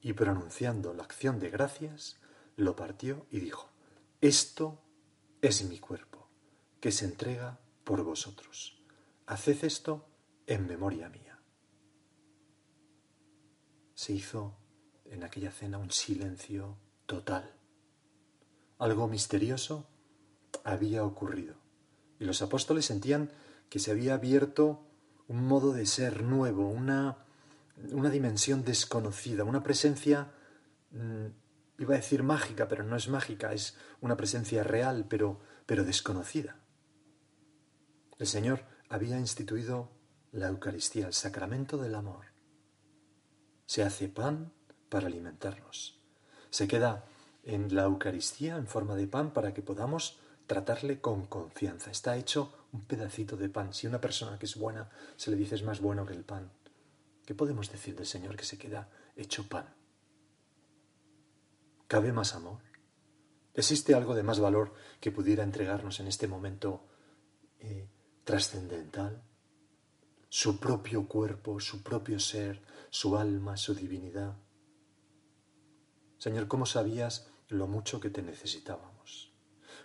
y 0.01 0.11
pronunciando 0.11 0.93
la 0.93 1.03
acción 1.03 1.39
de 1.39 1.49
gracias, 1.49 2.19
lo 2.57 2.75
partió 2.75 3.25
y 3.31 3.39
dijo, 3.39 3.69
Esto 4.19 4.81
es 5.41 5.63
mi 5.63 5.79
cuerpo, 5.79 6.27
que 6.81 6.91
se 6.91 7.05
entrega 7.05 7.61
por 7.85 8.03
vosotros. 8.03 8.83
Haced 9.27 9.63
esto 9.63 10.09
en 10.45 10.67
memoria 10.67 11.07
mía. 11.07 11.39
Se 13.93 14.11
hizo 14.11 14.57
en 15.05 15.23
aquella 15.23 15.51
cena 15.51 15.77
un 15.77 15.91
silencio 15.91 16.77
total. 17.05 17.55
Algo 18.77 19.07
misterioso 19.07 19.87
había 20.65 21.05
ocurrido 21.05 21.55
y 22.19 22.25
los 22.25 22.41
apóstoles 22.41 22.85
sentían 22.85 23.31
que 23.71 23.79
se 23.79 23.89
había 23.89 24.15
abierto 24.15 24.85
un 25.29 25.47
modo 25.47 25.71
de 25.71 25.85
ser 25.85 26.23
nuevo, 26.23 26.67
una, 26.67 27.19
una 27.93 28.09
dimensión 28.09 28.65
desconocida, 28.65 29.45
una 29.45 29.63
presencia, 29.63 30.29
mm, 30.91 31.27
iba 31.79 31.93
a 31.93 31.97
decir 31.97 32.21
mágica, 32.21 32.67
pero 32.67 32.83
no 32.83 32.97
es 32.97 33.07
mágica, 33.07 33.53
es 33.53 33.77
una 34.01 34.17
presencia 34.17 34.61
real, 34.63 35.05
pero, 35.07 35.39
pero 35.65 35.85
desconocida. 35.85 36.59
El 38.19 38.27
Señor 38.27 38.65
había 38.89 39.17
instituido 39.17 39.89
la 40.33 40.49
Eucaristía, 40.49 41.07
el 41.07 41.13
sacramento 41.13 41.77
del 41.77 41.95
amor. 41.95 42.25
Se 43.67 43.83
hace 43.83 44.09
pan 44.09 44.51
para 44.89 45.07
alimentarnos. 45.07 45.97
Se 46.49 46.67
queda 46.67 47.05
en 47.43 47.73
la 47.73 47.83
Eucaristía 47.83 48.57
en 48.57 48.67
forma 48.67 48.97
de 48.97 49.07
pan 49.07 49.31
para 49.31 49.53
que 49.53 49.61
podamos 49.61 50.19
tratarle 50.45 50.99
con 50.99 51.25
confianza. 51.25 51.89
Está 51.89 52.17
hecho 52.17 52.60
un 52.71 52.85
pedacito 52.85 53.37
de 53.37 53.49
pan. 53.49 53.73
Si 53.73 53.87
una 53.87 54.01
persona 54.01 54.37
que 54.39 54.45
es 54.45 54.55
buena 54.55 54.89
se 55.15 55.31
le 55.31 55.37
dice 55.37 55.55
es 55.55 55.63
más 55.63 55.81
bueno 55.81 56.05
que 56.05 56.13
el 56.13 56.23
pan, 56.23 56.51
¿qué 57.25 57.35
podemos 57.35 57.71
decir 57.71 57.95
del 57.95 58.05
Señor 58.05 58.35
que 58.35 58.45
se 58.45 58.57
queda 58.57 58.89
hecho 59.15 59.47
pan? 59.47 59.75
¿Cabe 61.87 62.13
más 62.13 62.35
amor? 62.35 62.61
¿Existe 63.53 63.93
algo 63.93 64.15
de 64.15 64.23
más 64.23 64.39
valor 64.39 64.73
que 65.01 65.11
pudiera 65.11 65.43
entregarnos 65.43 65.99
en 65.99 66.07
este 66.07 66.27
momento 66.27 66.87
eh, 67.59 67.89
trascendental? 68.23 69.23
Su 70.29 70.57
propio 70.57 71.05
cuerpo, 71.09 71.59
su 71.59 71.83
propio 71.83 72.17
ser, 72.19 72.63
su 72.89 73.17
alma, 73.17 73.57
su 73.57 73.75
divinidad. 73.75 74.37
Señor, 76.17 76.47
¿cómo 76.47 76.65
sabías 76.65 77.29
lo 77.49 77.67
mucho 77.67 77.99
que 77.99 78.09
te 78.09 78.21
necesitábamos? 78.21 79.33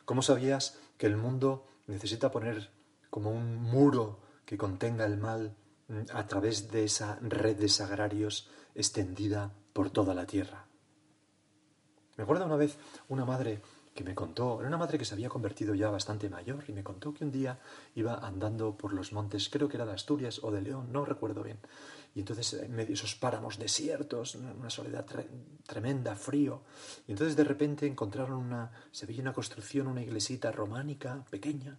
¿Cómo 0.05 0.23
sabías 0.23 0.79
que 0.99 1.07
el 1.07 1.17
mundo 1.17 1.67
necesita 1.89 2.31
poner 2.31 2.71
como 3.17 3.31
un 3.31 3.63
muro 3.63 4.21
que 4.45 4.59
contenga 4.59 5.07
el 5.07 5.17
mal 5.17 5.57
mm, 5.89 6.13
a 6.13 6.27
través 6.27 6.71
de 6.71 6.85
esa 6.85 7.19
red 7.23 7.57
de 7.57 7.71
sagrarios 7.71 8.51
extendida 8.75 9.55
por 9.73 9.89
toda 9.89 10.13
la 10.13 10.27
tierra? 10.27 10.67
Me 12.19 12.25
acuerdo 12.25 12.45
una 12.45 12.57
vez 12.57 12.77
una 13.09 13.25
madre 13.25 13.63
que 13.95 14.05
me 14.05 14.15
contó, 14.15 14.59
era 14.59 14.69
una 14.69 14.77
madre 14.77 14.99
que 14.99 15.07
se 15.07 15.15
había 15.15 15.31
convertido 15.31 15.75
ya 15.75 15.89
bastante 15.89 16.29
mayor 16.29 16.65
y 16.69 16.73
me 16.73 16.85
contó 16.85 17.15
que 17.15 17.25
un 17.25 17.33
día 17.33 17.59
iba 17.95 18.17
andando 18.17 18.77
por 18.77 18.93
los 18.93 19.15
montes, 19.15 19.49
creo 19.49 19.67
que 19.67 19.79
era 19.79 19.87
de 19.87 19.95
Asturias 19.95 20.41
o 20.43 20.51
de 20.51 20.61
León, 20.61 20.93
no 20.93 21.07
recuerdo 21.07 21.43
bien, 21.43 21.59
y 22.15 22.19
entonces 22.19 22.53
en 22.53 22.73
medio 22.73 22.89
de 22.89 22.93
esos 22.93 23.15
páramos 23.15 23.59
desiertos, 23.59 24.35
una 24.35 24.69
soledad 24.69 25.07
tremenda, 25.67 26.15
frío. 26.17 26.65
Y 27.07 27.13
entonces 27.13 27.35
de 27.35 27.45
repente 27.45 27.87
encontraron 27.87 28.37
una, 28.37 28.73
se 28.91 29.07
veía 29.07 29.23
una 29.23 29.33
construcción, 29.33 29.87
una 29.87 30.03
iglesita 30.03 30.53
románica, 30.53 31.25
pequeña, 31.31 31.79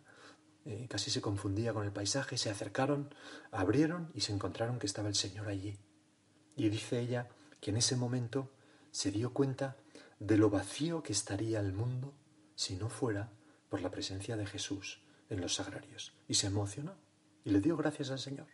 eh, 0.69 0.85
casi 0.89 1.11
se 1.11 1.21
confundía 1.21 1.73
con 1.73 1.85
el 1.85 1.93
paisaje, 1.93 2.37
se 2.37 2.49
acercaron, 2.49 3.13
abrieron 3.51 4.11
y 4.13 4.19
se 4.19 4.33
encontraron 4.33 4.79
que 4.79 4.85
estaba 4.85 5.07
el 5.07 5.15
Señor 5.15 5.47
allí. 5.47 5.79
Y 6.57 6.67
dice 6.67 6.99
ella 6.99 7.29
que 7.61 7.71
en 7.71 7.77
ese 7.77 7.95
momento 7.95 8.51
se 8.91 9.11
dio 9.11 9.31
cuenta 9.33 9.77
de 10.19 10.35
lo 10.35 10.49
vacío 10.49 11.03
que 11.03 11.13
estaría 11.13 11.61
el 11.61 11.71
mundo 11.71 12.13
si 12.55 12.75
no 12.75 12.89
fuera 12.89 13.31
por 13.69 13.81
la 13.81 13.91
presencia 13.91 14.35
de 14.35 14.45
Jesús 14.45 15.01
en 15.29 15.39
los 15.39 15.55
sagrarios. 15.55 16.13
Y 16.27 16.33
se 16.33 16.47
emocionó 16.47 16.95
y 17.45 17.51
le 17.51 17.61
dio 17.61 17.77
gracias 17.77 18.11
al 18.11 18.19
Señor. 18.19 18.47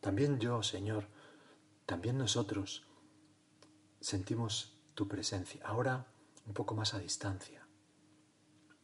También 0.00 0.38
yo, 0.38 0.62
Señor, 0.62 1.08
también 1.86 2.16
nosotros 2.16 2.86
sentimos 4.00 4.78
tu 4.94 5.08
presencia, 5.08 5.60
ahora 5.66 6.06
un 6.46 6.54
poco 6.54 6.76
más 6.76 6.94
a 6.94 7.00
distancia. 7.00 7.59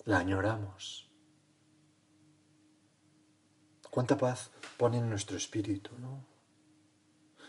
La 0.07 0.19
añoramos. 0.19 1.11
Cuánta 3.91 4.17
paz 4.17 4.53
pone 4.77 4.99
en 4.99 5.11
nuestro 5.11 5.37
espíritu, 5.37 5.99
¿no? 5.99 6.25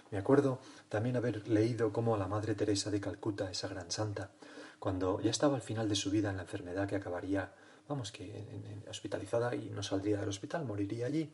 Me 0.10 0.18
acuerdo 0.18 0.60
también 0.90 1.18
haber 1.18 1.48
leído 1.48 1.94
cómo 1.94 2.18
la 2.18 2.28
Madre 2.28 2.56
Teresa 2.56 2.90
de 2.90 3.00
Calcuta, 3.00 3.52
esa 3.52 3.68
gran 3.68 3.92
santa, 3.92 4.32
cuando 4.80 5.22
ya 5.22 5.30
estaba 5.30 5.56
al 5.56 5.62
final 5.62 5.88
de 5.88 5.94
su 5.94 6.10
vida 6.10 6.32
en 6.32 6.38
la 6.38 6.44
enfermedad 6.44 6.88
que 6.88 6.96
acabaría, 6.96 7.54
vamos, 7.88 8.12
que 8.12 8.84
hospitalizada 8.90 9.54
y 9.54 9.70
no 9.70 9.84
saldría 9.84 10.20
del 10.20 10.30
hospital, 10.30 10.66
moriría 10.66 11.06
allí, 11.06 11.32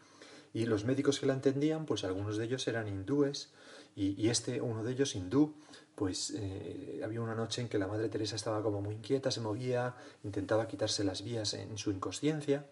y 0.53 0.65
los 0.65 0.85
médicos 0.85 1.19
que 1.19 1.25
la 1.25 1.33
entendían, 1.33 1.85
pues 1.85 2.03
algunos 2.03 2.37
de 2.37 2.45
ellos 2.45 2.67
eran 2.67 2.87
hindúes, 2.87 3.51
y, 3.95 4.29
este, 4.29 4.59
uno 4.59 4.83
de 4.83 4.91
ellos 4.91 5.15
hindú, 5.15 5.53
pues 5.95 6.33
eh, 6.35 7.01
había 7.03 7.21
una 7.21 7.35
noche 7.35 7.61
en 7.61 7.69
que 7.69 7.77
la 7.77 7.87
Madre 7.87 8.09
Teresa 8.09 8.35
estaba 8.35 8.63
como 8.63 8.81
muy 8.81 8.95
inquieta, 8.95 9.29
se 9.29 9.39
movía, 9.39 9.95
intentaba 10.23 10.67
quitarse 10.67 11.03
las 11.03 11.23
vías 11.23 11.53
en 11.53 11.77
su 11.77 11.91
inconsciencia, 11.91 12.65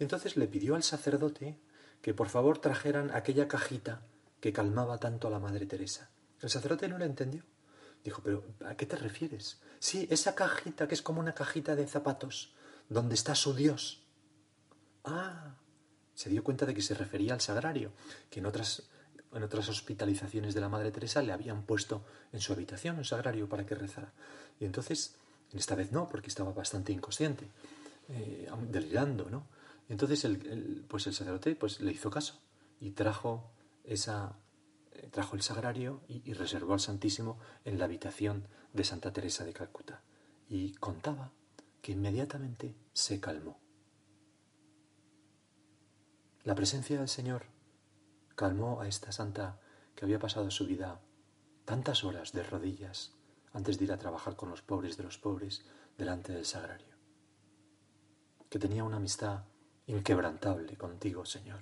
entonces 0.00 0.36
le 0.36 0.48
pidió 0.48 0.74
al 0.74 0.82
sacerdote 0.82 1.58
que 2.02 2.14
por 2.14 2.28
favor 2.28 2.58
trajeran 2.58 3.10
aquella 3.12 3.48
cajita 3.48 4.02
que 4.40 4.52
calmaba 4.52 4.98
tanto 4.98 5.28
a 5.28 5.30
la 5.30 5.38
Madre 5.38 5.66
Teresa. 5.66 6.10
El 6.40 6.50
sacerdote 6.50 6.88
no 6.88 6.98
le 6.98 7.06
entendió. 7.06 7.42
Dijo, 8.04 8.22
pero 8.22 8.44
¿a 8.64 8.76
qué 8.76 8.86
te 8.86 8.96
refieres? 8.96 9.60
Sí, 9.78 10.06
esa 10.10 10.34
cajita 10.34 10.86
que 10.86 10.94
es 10.94 11.02
como 11.02 11.20
una 11.20 11.34
cajita 11.34 11.74
de 11.74 11.86
zapatos, 11.86 12.54
donde 12.88 13.14
está 13.14 13.34
su 13.34 13.54
Dios. 13.54 14.04
Ah, 15.04 15.56
se 16.16 16.30
dio 16.30 16.42
cuenta 16.42 16.64
de 16.64 16.74
que 16.74 16.80
se 16.80 16.94
refería 16.94 17.34
al 17.34 17.42
sagrario, 17.42 17.92
que 18.30 18.40
en 18.40 18.46
otras, 18.46 18.84
en 19.32 19.42
otras 19.42 19.68
hospitalizaciones 19.68 20.54
de 20.54 20.62
la 20.62 20.70
Madre 20.70 20.90
Teresa 20.90 21.22
le 21.22 21.30
habían 21.30 21.62
puesto 21.62 22.02
en 22.32 22.40
su 22.40 22.54
habitación 22.54 22.96
un 22.96 23.04
sagrario 23.04 23.48
para 23.50 23.66
que 23.66 23.74
rezara. 23.74 24.12
Y 24.58 24.64
entonces, 24.64 25.14
en 25.52 25.58
esta 25.58 25.74
vez 25.74 25.92
no, 25.92 26.08
porque 26.08 26.28
estaba 26.28 26.52
bastante 26.52 26.90
inconsciente, 26.90 27.46
eh, 28.08 28.48
delirando, 28.70 29.28
¿no? 29.28 29.46
Y 29.90 29.92
entonces 29.92 30.24
el, 30.24 30.86
pues 30.88 31.06
el 31.06 31.12
sacerdote 31.12 31.54
pues, 31.54 31.80
le 31.80 31.92
hizo 31.92 32.10
caso 32.10 32.40
y 32.80 32.92
trajo, 32.92 33.50
esa, 33.84 34.36
eh, 34.94 35.08
trajo 35.12 35.36
el 35.36 35.42
sagrario 35.42 36.00
y, 36.08 36.22
y 36.24 36.32
reservó 36.32 36.72
al 36.72 36.80
Santísimo 36.80 37.38
en 37.66 37.78
la 37.78 37.84
habitación 37.84 38.48
de 38.72 38.84
Santa 38.84 39.12
Teresa 39.12 39.44
de 39.44 39.52
Calcuta. 39.52 40.00
Y 40.48 40.72
contaba 40.76 41.30
que 41.82 41.92
inmediatamente 41.92 42.74
se 42.94 43.20
calmó. 43.20 43.65
La 46.46 46.54
presencia 46.54 46.96
del 46.96 47.08
Señor 47.08 47.46
calmó 48.36 48.80
a 48.80 48.86
esta 48.86 49.10
santa 49.10 49.58
que 49.96 50.04
había 50.04 50.20
pasado 50.20 50.48
su 50.52 50.64
vida 50.64 51.00
tantas 51.64 52.04
horas 52.04 52.30
de 52.30 52.44
rodillas 52.44 53.16
antes 53.52 53.78
de 53.78 53.86
ir 53.86 53.92
a 53.92 53.98
trabajar 53.98 54.36
con 54.36 54.50
los 54.50 54.62
pobres 54.62 54.96
de 54.96 55.02
los 55.02 55.18
pobres 55.18 55.64
delante 55.98 56.32
del 56.32 56.44
sagrario, 56.44 56.94
que 58.48 58.60
tenía 58.60 58.84
una 58.84 58.98
amistad 58.98 59.42
inquebrantable 59.88 60.76
contigo, 60.76 61.26
Señor. 61.26 61.58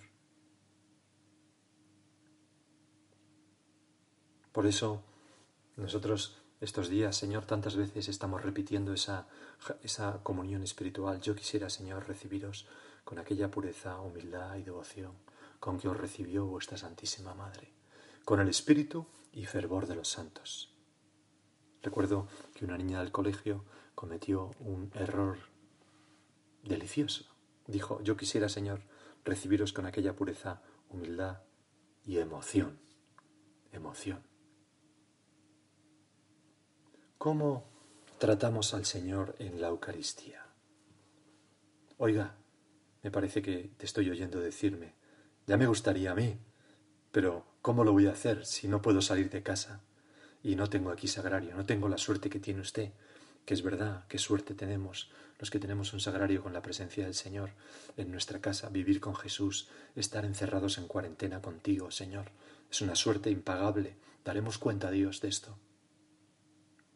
Por 4.52 4.66
eso 4.66 5.02
nosotros 5.78 6.36
estos 6.60 6.90
días, 6.90 7.16
Señor, 7.16 7.46
tantas 7.46 7.74
veces 7.74 8.08
estamos 8.08 8.42
repitiendo 8.42 8.92
esa, 8.92 9.28
esa 9.82 10.22
comunión 10.22 10.62
espiritual. 10.62 11.22
Yo 11.22 11.34
quisiera, 11.34 11.70
Señor, 11.70 12.06
recibiros 12.06 12.66
con 13.04 13.18
aquella 13.18 13.50
pureza, 13.50 14.00
humildad 14.00 14.56
y 14.56 14.62
devoción 14.62 15.12
con 15.64 15.78
que 15.78 15.88
os 15.88 15.96
recibió 15.96 16.44
vuestra 16.44 16.76
Santísima 16.76 17.32
Madre, 17.32 17.72
con 18.26 18.38
el 18.38 18.50
espíritu 18.50 19.06
y 19.32 19.46
fervor 19.46 19.86
de 19.86 19.94
los 19.94 20.08
santos. 20.08 20.76
Recuerdo 21.82 22.28
que 22.54 22.66
una 22.66 22.76
niña 22.76 23.00
del 23.00 23.10
colegio 23.10 23.64
cometió 23.94 24.50
un 24.60 24.90
error 24.92 25.38
delicioso. 26.62 27.24
Dijo, 27.66 28.02
yo 28.02 28.14
quisiera, 28.14 28.50
Señor, 28.50 28.82
recibiros 29.24 29.72
con 29.72 29.86
aquella 29.86 30.14
pureza, 30.14 30.60
humildad 30.90 31.38
y 32.04 32.18
emoción. 32.18 32.78
Emoción. 33.72 34.22
¿Cómo 37.16 37.64
tratamos 38.18 38.74
al 38.74 38.84
Señor 38.84 39.34
en 39.38 39.62
la 39.62 39.68
Eucaristía? 39.68 40.46
Oiga, 41.96 42.36
me 43.04 43.12
parece 43.12 43.40
que 43.42 43.70
te 43.76 43.86
estoy 43.86 44.10
oyendo 44.10 44.40
decirme, 44.40 44.94
ya 45.46 45.56
me 45.56 45.68
gustaría 45.68 46.10
a 46.10 46.14
mí, 46.16 46.36
pero 47.12 47.46
¿cómo 47.62 47.84
lo 47.84 47.92
voy 47.92 48.08
a 48.08 48.12
hacer 48.12 48.44
si 48.44 48.66
no 48.66 48.82
puedo 48.82 49.00
salir 49.00 49.30
de 49.30 49.44
casa? 49.44 49.82
Y 50.42 50.56
no 50.56 50.68
tengo 50.68 50.90
aquí 50.90 51.06
sagrario, 51.06 51.54
no 51.54 51.64
tengo 51.64 51.88
la 51.88 51.98
suerte 51.98 52.28
que 52.28 52.40
tiene 52.40 52.62
usted, 52.62 52.90
que 53.44 53.54
es 53.54 53.62
verdad, 53.62 54.06
qué 54.08 54.18
suerte 54.18 54.54
tenemos 54.54 55.10
los 55.38 55.50
que 55.50 55.58
tenemos 55.58 55.92
un 55.92 56.00
sagrario 56.00 56.42
con 56.42 56.52
la 56.52 56.62
presencia 56.62 57.04
del 57.04 57.14
Señor 57.14 57.50
en 57.96 58.10
nuestra 58.10 58.40
casa, 58.40 58.68
vivir 58.68 59.00
con 59.00 59.14
Jesús, 59.14 59.68
estar 59.96 60.24
encerrados 60.24 60.78
en 60.78 60.86
cuarentena 60.86 61.42
contigo, 61.42 61.90
Señor. 61.90 62.30
Es 62.70 62.80
una 62.80 62.94
suerte 62.94 63.30
impagable. 63.30 63.96
Daremos 64.24 64.58
cuenta 64.58 64.88
a 64.88 64.90
Dios 64.90 65.20
de 65.20 65.28
esto. 65.28 65.58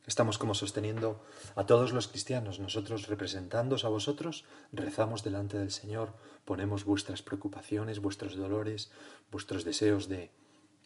Estamos 0.08 0.38
como 0.38 0.54
sosteniendo 0.54 1.20
a 1.54 1.66
todos 1.66 1.92
los 1.92 2.08
cristianos. 2.08 2.60
Nosotros 2.60 3.08
representándoos 3.08 3.84
a 3.84 3.90
vosotros, 3.90 4.46
rezamos 4.72 5.22
delante 5.22 5.58
del 5.58 5.70
Señor, 5.70 6.14
ponemos 6.46 6.86
vuestras 6.86 7.20
preocupaciones, 7.20 8.00
vuestros 8.00 8.34
dolores, 8.34 8.90
vuestros 9.30 9.64
deseos 9.66 10.08
de, 10.08 10.30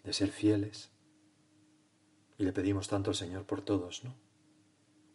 de 0.03 0.13
ser 0.13 0.31
fieles. 0.31 0.91
Y 2.37 2.43
le 2.43 2.53
pedimos 2.53 2.89
tanto 2.89 3.11
al 3.11 3.15
Señor 3.15 3.47
por 3.47 3.63
todos, 3.63 4.03
¿no? 4.03 4.17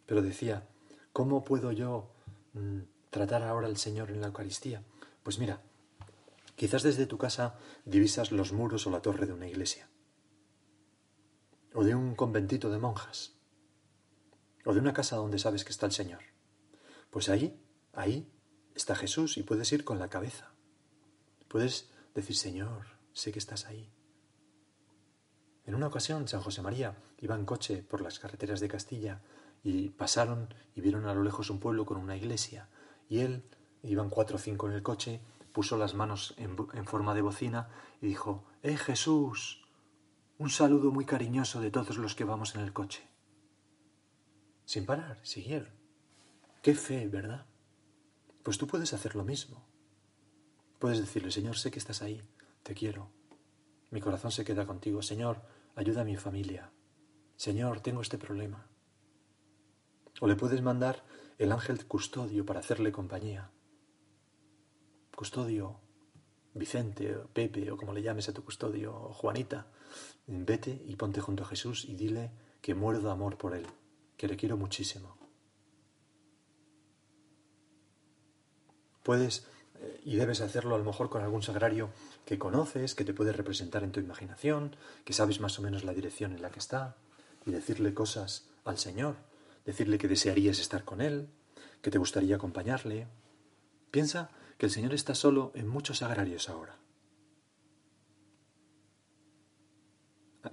Pero 0.06 0.22
decía, 0.22 0.66
¿cómo 1.12 1.44
puedo 1.44 1.74
yo 1.74 2.10
mm, 2.54 2.84
tratar 3.10 3.44
ahora 3.44 3.68
al 3.68 3.76
Señor 3.76 4.10
en 4.10 4.22
la 4.22 4.28
Eucaristía? 4.28 4.84
Pues 5.22 5.38
mira, 5.38 5.60
quizás 6.56 6.82
desde 6.82 7.08
tu 7.08 7.18
casa 7.18 7.56
divisas 7.84 8.32
los 8.32 8.54
muros 8.54 8.88
o 8.88 8.90
la 8.90 9.02
torre 9.02 9.26
de 9.26 9.34
una 9.34 9.50
iglesia, 9.50 9.90
o 11.74 11.84
de 11.84 11.94
un 11.94 12.16
conventito 12.16 12.70
de 12.70 12.78
monjas 12.78 13.37
o 14.68 14.74
de 14.74 14.82
una 14.82 14.92
casa 14.92 15.16
donde 15.16 15.40
sabes 15.40 15.64
que 15.64 15.72
está 15.72 15.86
el 15.86 15.94
Señor. 15.94 16.20
Pues 17.10 17.30
ahí, 17.30 17.58
ahí 17.94 18.30
está 18.76 18.98
Jesús 18.98 19.38
y 19.38 19.44
puedes 19.44 19.72
ir 19.72 19.86
con 19.86 19.98
la 19.98 20.10
cabeza. 20.10 20.52
Puedes 21.48 21.90
decir, 22.14 22.36
Señor, 22.36 22.86
sé 23.14 23.32
que 23.32 23.40
estás 23.40 23.66
ahí. 23.66 23.90
En 25.64 25.74
una 25.74 25.88
ocasión, 25.88 26.28
San 26.28 26.42
José 26.42 26.62
María 26.62 26.98
iba 27.20 27.34
en 27.36 27.46
coche 27.46 27.82
por 27.82 28.02
las 28.02 28.20
carreteras 28.20 28.60
de 28.60 28.68
Castilla 28.68 29.22
y 29.64 29.88
pasaron 29.88 30.54
y 30.76 30.82
vieron 30.82 31.06
a 31.06 31.14
lo 31.14 31.24
lejos 31.24 31.50
un 31.50 31.62
pueblo 31.62 31.86
con 31.86 31.96
una 31.96 32.18
iglesia. 32.18 32.68
Y 33.08 33.20
él, 33.20 33.46
iban 33.84 34.10
cuatro 34.10 34.36
o 34.36 34.40
cinco 34.40 34.68
en 34.68 34.74
el 34.74 34.84
coche, 34.84 35.22
puso 35.54 35.78
las 35.78 35.94
manos 35.94 36.36
en, 36.36 36.58
en 36.74 36.86
forma 36.86 37.16
de 37.16 37.22
bocina 37.22 37.70
y 38.02 38.08
dijo, 38.08 38.44
¡Eh 38.64 38.76
Jesús! 38.76 39.66
Un 40.38 40.50
saludo 40.50 40.92
muy 40.92 41.06
cariñoso 41.06 41.62
de 41.62 41.72
todos 41.72 41.98
los 41.98 42.16
que 42.16 42.26
vamos 42.26 42.54
en 42.56 42.62
el 42.64 42.74
coche 42.74 43.08
sin 44.68 44.86
parar, 44.86 45.18
siguieron. 45.24 45.72
Qué 46.62 46.76
fe, 46.76 47.08
¿verdad? 47.08 47.46
Pues 48.44 48.58
tú 48.58 48.68
puedes 48.68 48.92
hacer 48.92 49.16
lo 49.16 49.24
mismo. 49.24 49.66
Puedes 50.78 51.00
decirle, 51.00 51.32
Señor, 51.32 51.58
sé 51.58 51.72
que 51.72 51.80
estás 51.80 52.02
ahí, 52.02 52.22
te 52.64 52.74
quiero. 52.74 53.10
Mi 53.92 54.02
corazón 54.02 54.30
se 54.30 54.44
queda 54.44 54.68
contigo. 54.68 55.02
Señor, 55.02 55.42
ayuda 55.76 56.02
a 56.02 56.04
mi 56.04 56.18
familia. 56.18 56.70
Señor, 57.38 57.80
tengo 57.80 58.02
este 58.02 58.18
problema. 58.18 58.68
O 60.20 60.28
le 60.28 60.36
puedes 60.36 60.62
mandar 60.62 61.02
el 61.38 61.54
ángel 61.54 61.86
custodio 61.88 62.46
para 62.46 62.60
hacerle 62.60 62.92
compañía. 62.92 63.50
Custodio, 65.16 65.80
Vicente, 66.54 67.16
Pepe, 67.32 67.72
o 67.72 67.78
como 67.78 67.94
le 67.94 68.02
llames 68.02 68.28
a 68.28 68.34
tu 68.34 68.44
custodio, 68.44 68.92
Juanita, 69.14 69.68
vete 70.28 70.84
y 70.86 70.98
ponte 70.98 71.22
junto 71.22 71.44
a 71.44 71.48
Jesús 71.48 71.86
y 71.86 71.96
dile 71.96 72.32
que 72.62 72.76
muero 72.76 73.00
de 73.00 73.10
amor 73.10 73.38
por 73.38 73.56
él 73.56 73.66
que 74.18 74.28
le 74.28 74.36
quiero 74.36 74.58
muchísimo. 74.58 75.16
Puedes 79.04 79.48
eh, 79.80 80.02
y 80.06 80.16
debes 80.16 80.42
hacerlo 80.42 80.76
a 80.76 80.80
lo 80.80 80.84
mejor 80.84 81.10
con 81.10 81.22
algún 81.22 81.44
sagrario 81.44 81.92
que 82.26 82.40
conoces, 82.40 82.96
que 82.96 83.06
te 83.06 83.14
puede 83.14 83.32
representar 83.32 83.84
en 83.84 83.92
tu 83.92 84.00
imaginación, 84.00 84.76
que 85.06 85.14
sabes 85.14 85.40
más 85.40 85.58
o 85.60 85.62
menos 85.62 85.84
la 85.84 85.94
dirección 85.94 86.34
en 86.34 86.42
la 86.42 86.50
que 86.50 86.60
está, 86.60 86.96
y 87.46 87.52
decirle 87.52 87.94
cosas 87.94 88.50
al 88.66 88.78
Señor, 88.78 89.16
decirle 89.66 89.98
que 89.98 90.08
desearías 90.08 90.60
estar 90.60 90.84
con 90.84 91.02
Él, 91.02 91.30
que 91.82 91.92
te 91.92 91.98
gustaría 91.98 92.36
acompañarle. 92.36 93.08
Piensa 93.92 94.32
que 94.58 94.66
el 94.66 94.72
Señor 94.72 94.94
está 94.94 95.16
solo 95.16 95.52
en 95.56 95.68
muchos 95.68 96.00
sagrarios 96.00 96.50
ahora. 96.50 96.78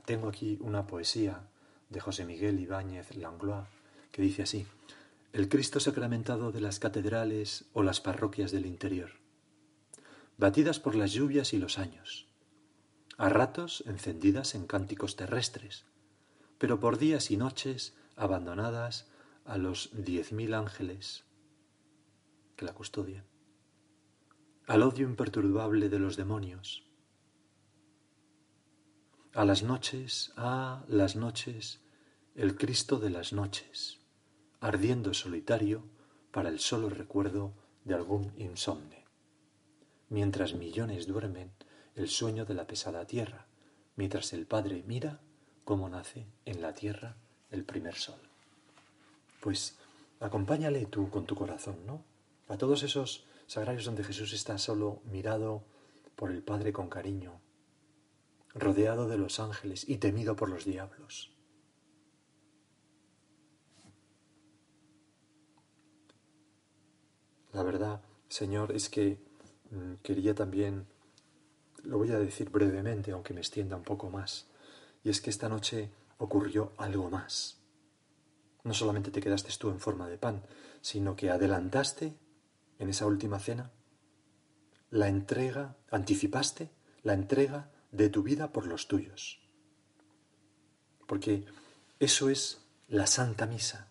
Tengo 0.04 0.28
aquí 0.28 0.58
una 0.60 0.86
poesía 0.86 1.48
de 1.90 2.00
José 2.00 2.24
Miguel 2.24 2.60
Ibáñez 2.60 3.14
Langlois, 3.16 3.66
que 4.10 4.22
dice 4.22 4.42
así, 4.42 4.66
el 5.32 5.48
Cristo 5.48 5.80
sacramentado 5.80 6.52
de 6.52 6.60
las 6.60 6.78
catedrales 6.78 7.64
o 7.72 7.82
las 7.82 8.00
parroquias 8.00 8.52
del 8.52 8.66
interior, 8.66 9.10
batidas 10.38 10.78
por 10.78 10.94
las 10.94 11.12
lluvias 11.12 11.52
y 11.52 11.58
los 11.58 11.78
años, 11.78 12.28
a 13.16 13.28
ratos 13.28 13.82
encendidas 13.86 14.54
en 14.54 14.66
cánticos 14.66 15.16
terrestres, 15.16 15.84
pero 16.58 16.80
por 16.80 16.98
días 16.98 17.30
y 17.30 17.36
noches 17.36 17.96
abandonadas 18.16 19.08
a 19.44 19.58
los 19.58 19.90
diez 19.92 20.32
mil 20.32 20.54
ángeles 20.54 21.24
que 22.56 22.64
la 22.64 22.72
custodian, 22.72 23.24
al 24.66 24.82
odio 24.82 25.06
imperturbable 25.06 25.88
de 25.88 25.98
los 25.98 26.16
demonios, 26.16 26.83
a 29.34 29.44
las 29.44 29.64
noches, 29.64 30.32
a 30.36 30.84
las 30.86 31.16
noches, 31.16 31.80
el 32.36 32.56
Cristo 32.56 33.00
de 33.00 33.10
las 33.10 33.32
noches, 33.32 33.98
ardiendo 34.60 35.12
solitario 35.12 35.82
para 36.30 36.48
el 36.50 36.60
solo 36.60 36.88
recuerdo 36.88 37.52
de 37.82 37.94
algún 37.94 38.32
insomne. 38.36 39.04
Mientras 40.08 40.54
millones 40.54 41.08
duermen 41.08 41.50
el 41.96 42.08
sueño 42.08 42.44
de 42.44 42.54
la 42.54 42.68
pesada 42.68 43.08
tierra, 43.08 43.48
mientras 43.96 44.32
el 44.32 44.46
Padre 44.46 44.84
mira 44.86 45.20
cómo 45.64 45.88
nace 45.88 46.28
en 46.44 46.62
la 46.62 46.72
tierra 46.72 47.16
el 47.50 47.64
primer 47.64 47.96
sol. 47.96 48.20
Pues 49.40 49.76
acompáñale 50.20 50.86
tú 50.86 51.10
con 51.10 51.26
tu 51.26 51.34
corazón, 51.34 51.84
¿no? 51.84 52.04
A 52.46 52.56
todos 52.56 52.84
esos 52.84 53.26
sagrarios 53.48 53.84
donde 53.84 54.04
Jesús 54.04 54.32
está 54.32 54.58
solo 54.58 55.02
mirado 55.10 55.64
por 56.14 56.30
el 56.30 56.44
Padre 56.44 56.72
con 56.72 56.88
cariño, 56.88 57.40
rodeado 58.54 59.08
de 59.08 59.18
los 59.18 59.40
ángeles 59.40 59.88
y 59.88 59.98
temido 59.98 60.36
por 60.36 60.48
los 60.48 60.64
diablos. 60.64 61.30
La 67.52 67.62
verdad, 67.62 68.02
Señor, 68.28 68.72
es 68.72 68.88
que 68.88 69.18
mm, 69.70 69.94
quería 70.02 70.34
también, 70.34 70.86
lo 71.84 71.98
voy 71.98 72.10
a 72.10 72.18
decir 72.18 72.50
brevemente, 72.50 73.12
aunque 73.12 73.32
me 73.32 73.40
extienda 73.40 73.76
un 73.76 73.84
poco 73.84 74.10
más, 74.10 74.48
y 75.04 75.10
es 75.10 75.20
que 75.20 75.30
esta 75.30 75.48
noche 75.48 75.90
ocurrió 76.18 76.72
algo 76.78 77.10
más. 77.10 77.60
No 78.64 78.74
solamente 78.74 79.10
te 79.10 79.20
quedaste 79.20 79.52
tú 79.58 79.70
en 79.70 79.78
forma 79.78 80.08
de 80.08 80.18
pan, 80.18 80.42
sino 80.80 81.14
que 81.14 81.30
adelantaste 81.30 82.16
en 82.78 82.88
esa 82.88 83.06
última 83.06 83.38
cena 83.38 83.70
la 84.90 85.08
entrega, 85.08 85.76
anticipaste 85.90 86.70
la 87.02 87.14
entrega 87.14 87.70
de 87.94 88.08
tu 88.08 88.22
vida 88.22 88.52
por 88.52 88.66
los 88.66 88.88
tuyos. 88.88 89.40
Porque 91.06 91.44
eso 92.00 92.28
es 92.28 92.60
la 92.88 93.06
Santa 93.06 93.46
Misa. 93.46 93.88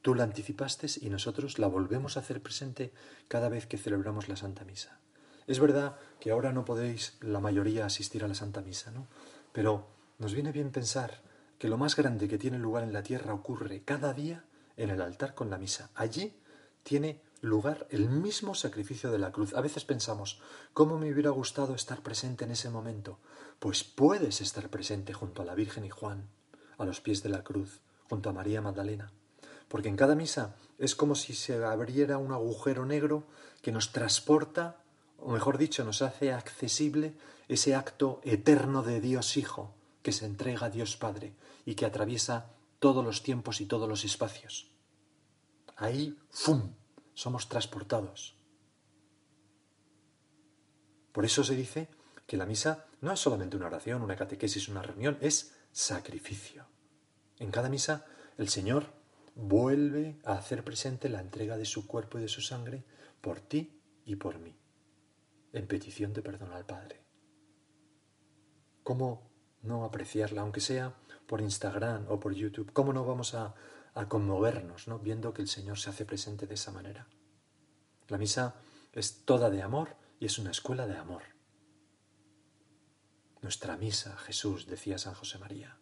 Tú 0.00 0.14
la 0.14 0.24
anticipaste 0.24 0.86
y 1.00 1.10
nosotros 1.10 1.58
la 1.58 1.66
volvemos 1.66 2.16
a 2.16 2.20
hacer 2.20 2.42
presente 2.42 2.92
cada 3.28 3.48
vez 3.48 3.66
que 3.66 3.78
celebramos 3.78 4.28
la 4.28 4.36
Santa 4.36 4.64
Misa. 4.64 5.00
Es 5.46 5.58
verdad 5.58 5.96
que 6.20 6.30
ahora 6.30 6.52
no 6.52 6.64
podéis 6.64 7.16
la 7.20 7.40
mayoría 7.40 7.86
asistir 7.86 8.24
a 8.24 8.28
la 8.28 8.34
Santa 8.34 8.62
Misa, 8.62 8.90
¿no? 8.90 9.08
Pero 9.52 9.88
nos 10.18 10.34
viene 10.34 10.52
bien 10.52 10.70
pensar 10.70 11.22
que 11.58 11.68
lo 11.68 11.78
más 11.78 11.96
grande 11.96 12.28
que 12.28 12.38
tiene 12.38 12.58
lugar 12.58 12.84
en 12.84 12.92
la 12.92 13.02
tierra 13.02 13.34
ocurre 13.34 13.82
cada 13.84 14.12
día 14.12 14.44
en 14.76 14.90
el 14.90 15.00
altar 15.00 15.34
con 15.34 15.50
la 15.50 15.58
misa. 15.58 15.90
Allí 15.94 16.34
tiene 16.82 17.20
lugar 17.42 17.88
el 17.90 18.08
mismo 18.08 18.54
sacrificio 18.54 19.10
de 19.10 19.18
la 19.18 19.32
cruz. 19.32 19.52
A 19.54 19.60
veces 19.60 19.84
pensamos, 19.84 20.40
¿cómo 20.72 20.96
me 20.96 21.12
hubiera 21.12 21.30
gustado 21.30 21.74
estar 21.74 22.00
presente 22.00 22.44
en 22.44 22.52
ese 22.52 22.70
momento? 22.70 23.18
Pues 23.58 23.84
puedes 23.84 24.40
estar 24.40 24.70
presente 24.70 25.12
junto 25.12 25.42
a 25.42 25.44
la 25.44 25.56
Virgen 25.56 25.84
y 25.84 25.90
Juan, 25.90 26.28
a 26.78 26.84
los 26.84 27.00
pies 27.00 27.22
de 27.22 27.28
la 27.28 27.42
cruz, 27.42 27.80
junto 28.08 28.30
a 28.30 28.32
María 28.32 28.62
Magdalena. 28.62 29.12
Porque 29.68 29.88
en 29.88 29.96
cada 29.96 30.14
misa 30.14 30.54
es 30.78 30.94
como 30.94 31.16
si 31.16 31.34
se 31.34 31.62
abriera 31.64 32.16
un 32.16 32.32
agujero 32.32 32.86
negro 32.86 33.24
que 33.60 33.72
nos 33.72 33.90
transporta, 33.90 34.80
o 35.18 35.32
mejor 35.32 35.58
dicho, 35.58 35.84
nos 35.84 36.00
hace 36.00 36.32
accesible 36.32 37.16
ese 37.48 37.74
acto 37.74 38.20
eterno 38.22 38.82
de 38.82 39.00
Dios 39.00 39.36
Hijo, 39.36 39.74
que 40.02 40.12
se 40.12 40.26
entrega 40.26 40.66
a 40.66 40.70
Dios 40.70 40.96
Padre 40.96 41.34
y 41.64 41.74
que 41.74 41.86
atraviesa 41.86 42.50
todos 42.78 43.04
los 43.04 43.22
tiempos 43.24 43.60
y 43.60 43.66
todos 43.66 43.88
los 43.88 44.04
espacios. 44.04 44.70
Ahí, 45.76 46.16
¡fum!, 46.30 46.74
somos 47.22 47.48
transportados. 47.48 48.34
Por 51.12 51.24
eso 51.24 51.44
se 51.44 51.54
dice 51.54 51.88
que 52.26 52.36
la 52.36 52.46
misa 52.46 52.86
no 53.00 53.12
es 53.12 53.20
solamente 53.20 53.56
una 53.56 53.66
oración, 53.66 54.02
una 54.02 54.16
catequesis, 54.16 54.68
una 54.68 54.82
reunión, 54.82 55.18
es 55.20 55.54
sacrificio. 55.70 56.66
En 57.38 57.52
cada 57.52 57.68
misa 57.68 58.06
el 58.38 58.48
Señor 58.48 58.86
vuelve 59.36 60.18
a 60.24 60.32
hacer 60.32 60.64
presente 60.64 61.08
la 61.08 61.20
entrega 61.20 61.56
de 61.56 61.64
su 61.64 61.86
cuerpo 61.86 62.18
y 62.18 62.22
de 62.22 62.28
su 62.28 62.40
sangre 62.40 62.84
por 63.20 63.40
ti 63.40 63.80
y 64.04 64.16
por 64.16 64.40
mí, 64.40 64.56
en 65.52 65.68
petición 65.68 66.12
de 66.12 66.22
perdón 66.22 66.52
al 66.52 66.66
Padre. 66.66 67.04
¿Cómo 68.82 69.30
no 69.62 69.84
apreciarla, 69.84 70.40
aunque 70.40 70.60
sea 70.60 70.96
por 71.28 71.40
Instagram 71.40 72.06
o 72.08 72.18
por 72.18 72.34
YouTube? 72.34 72.72
¿Cómo 72.72 72.92
no 72.92 73.04
vamos 73.06 73.34
a 73.34 73.54
a 73.94 74.08
conmovernos, 74.08 74.88
¿no? 74.88 74.98
viendo 74.98 75.34
que 75.34 75.42
el 75.42 75.48
Señor 75.48 75.78
se 75.78 75.90
hace 75.90 76.04
presente 76.04 76.46
de 76.46 76.54
esa 76.54 76.72
manera. 76.72 77.06
La 78.08 78.18
misa 78.18 78.54
es 78.92 79.24
toda 79.24 79.50
de 79.50 79.62
amor 79.62 79.96
y 80.18 80.26
es 80.26 80.38
una 80.38 80.50
escuela 80.50 80.86
de 80.86 80.96
amor. 80.96 81.22
Nuestra 83.42 83.76
misa, 83.76 84.16
Jesús, 84.18 84.66
decía 84.66 84.98
San 84.98 85.14
José 85.14 85.38
María. 85.38 85.76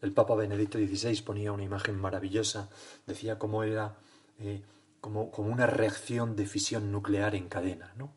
El 0.00 0.12
Papa 0.12 0.34
Benedicto 0.34 0.78
XVI 0.78 1.22
ponía 1.22 1.52
una 1.52 1.64
imagen 1.64 1.96
maravillosa, 1.96 2.70
decía 3.06 3.38
cómo 3.38 3.64
era 3.64 3.96
eh, 4.38 4.62
como, 5.00 5.30
como, 5.30 5.50
una 5.50 5.66
reacción 5.66 6.36
de 6.36 6.46
fisión 6.46 6.90
nuclear 6.90 7.34
en 7.34 7.48
cadena. 7.48 7.92
¿no? 7.96 8.14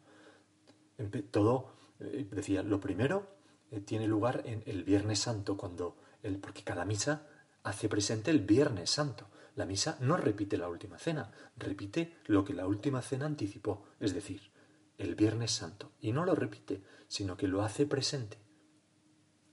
Todo, 1.31 1.73
eh, 1.99 2.27
decía, 2.31 2.63
lo 2.63 2.79
primero 2.79 3.27
eh, 3.71 3.79
tiene 3.81 4.07
lugar 4.07 4.43
en 4.45 4.63
el 4.65 4.83
Viernes 4.83 5.19
Santo, 5.19 5.57
cuando 5.57 5.97
el, 6.21 6.37
porque 6.37 6.63
cada 6.63 6.85
misa 6.85 7.27
hace 7.63 7.89
presente 7.89 8.31
el 8.31 8.41
Viernes 8.41 8.89
Santo. 8.89 9.29
La 9.55 9.65
misa 9.65 9.97
no 9.99 10.17
repite 10.17 10.57
la 10.57 10.69
última 10.69 10.97
cena, 10.97 11.31
repite 11.57 12.17
lo 12.25 12.43
que 12.43 12.53
la 12.53 12.67
última 12.67 13.01
cena 13.01 13.25
anticipó, 13.25 13.85
es 13.99 14.13
decir, 14.13 14.51
el 14.97 15.15
Viernes 15.15 15.51
Santo. 15.51 15.91
Y 15.99 16.11
no 16.11 16.25
lo 16.25 16.35
repite, 16.35 16.83
sino 17.07 17.37
que 17.37 17.47
lo 17.47 17.63
hace 17.63 17.85
presente. 17.85 18.37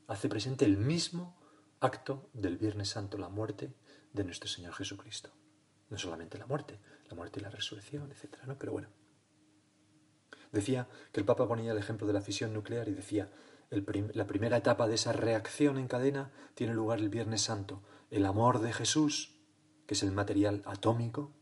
Hace 0.07 0.29
presente 0.29 0.65
el 0.65 0.77
mismo 0.77 1.39
acto 1.81 2.31
del 2.33 2.57
Viernes 2.57 2.89
Santo, 2.89 3.19
la 3.19 3.29
muerte 3.29 3.75
de 4.13 4.25
nuestro 4.25 4.49
Señor 4.49 4.75
Jesucristo. 4.75 5.31
No 5.89 5.99
solamente 5.99 6.39
la 6.39 6.47
muerte, 6.47 6.79
la 7.09 7.15
muerte 7.15 7.41
y 7.41 7.43
la 7.43 7.51
resurrección, 7.51 8.11
etc. 8.11 8.39
¿no? 8.47 8.59
Pero 8.59 8.73
bueno. 8.73 8.89
Decía 10.53 10.89
que 11.13 11.21
el 11.21 11.27
Papa 11.27 11.47
ponía 11.47 11.73
el 11.73 11.79
ejemplo 11.79 12.07
de 12.07 12.13
la 12.13 12.21
fisión 12.21 12.53
nuclear 12.53 12.89
y 12.89 12.95
decía, 12.95 13.31
la 13.71 14.27
primera 14.27 14.57
etapa 14.57 14.89
de 14.89 14.97
esa 14.97 15.13
reacción 15.13 15.79
en 15.79 15.87
cadena 15.87 16.33
tiene 16.55 16.75
lugar 16.75 16.99
el 16.99 17.09
Viernes 17.09 17.43
Santo, 17.43 17.83
el 18.11 18.27
amor 18.27 18.61
de 18.61 18.73
Jesús, 18.73 19.37
que 19.87 19.95
es 19.95 20.03
el 20.03 20.11
material 20.13 20.63
atómico, 20.67 21.33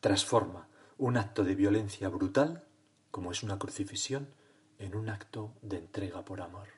transforma 0.00 0.68
un 0.98 1.16
acto 1.16 1.42
de 1.42 1.54
violencia 1.54 2.08
brutal, 2.08 2.64
como 3.10 3.32
es 3.32 3.42
una 3.42 3.58
crucifixión, 3.58 4.28
en 4.78 4.94
un 4.94 5.08
acto 5.08 5.54
de 5.62 5.78
entrega 5.78 6.24
por 6.24 6.42
amor. 6.42 6.68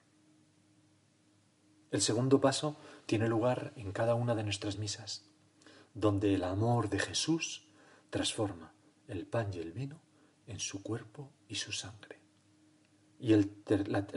El 1.91 2.01
segundo 2.01 2.41
paso 2.41 2.77
tiene 3.07 3.29
lugar 3.29 3.73
en 3.77 3.93
cada 3.93 4.15
una 4.15 4.35
de 4.35 4.45
nuestras 4.45 4.79
misas, 4.79 5.25
donde 5.95 6.35
el 6.35 6.45
amor 6.45 6.89
de 6.89 7.01
Jesús 7.01 7.67
transforma 8.11 8.73
el 9.09 9.27
pan 9.27 9.53
y 9.53 9.59
el 9.59 9.73
vino 9.73 10.01
en 10.47 10.61
su 10.61 10.83
cuerpo 10.83 11.33
y 11.49 11.57
su 11.57 11.73
sangre. 11.73 12.18
Y 13.21 13.33
el, 13.33 13.51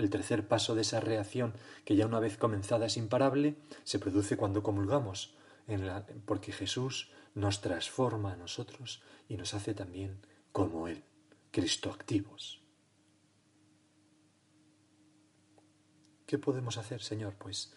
tercer 0.09 0.47
paso 0.47 0.75
de 0.75 0.81
esa 0.81 0.99
reacción, 0.99 1.53
que 1.85 1.95
ya 1.95 2.05
una 2.05 2.19
vez 2.19 2.37
comenzada 2.37 2.85
es 2.85 2.97
imparable, 2.97 3.55
se 3.83 3.99
produce 3.99 4.37
cuando 4.37 4.61
comulgamos, 4.61 5.33
porque 6.25 6.51
Jesús 6.51 7.11
nos 7.33 7.61
transforma 7.61 8.33
a 8.33 8.35
nosotros 8.35 9.01
y 9.27 9.37
nos 9.37 9.53
hace 9.53 9.73
también 9.73 10.19
como 10.51 10.87
Él, 10.87 11.03
Cristoactivos. 11.51 12.61
¿Qué 16.25 16.37
podemos 16.37 16.77
hacer, 16.77 17.01
Señor? 17.01 17.35
Pues 17.37 17.73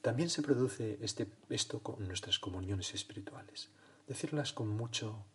también 0.00 0.30
se 0.30 0.42
produce 0.42 0.98
este, 1.02 1.26
esto 1.50 1.80
con 1.80 2.06
nuestras 2.06 2.38
comuniones 2.38 2.94
espirituales. 2.94 3.70
Decirlas 4.06 4.52
con 4.52 4.68
mucho 4.68 5.26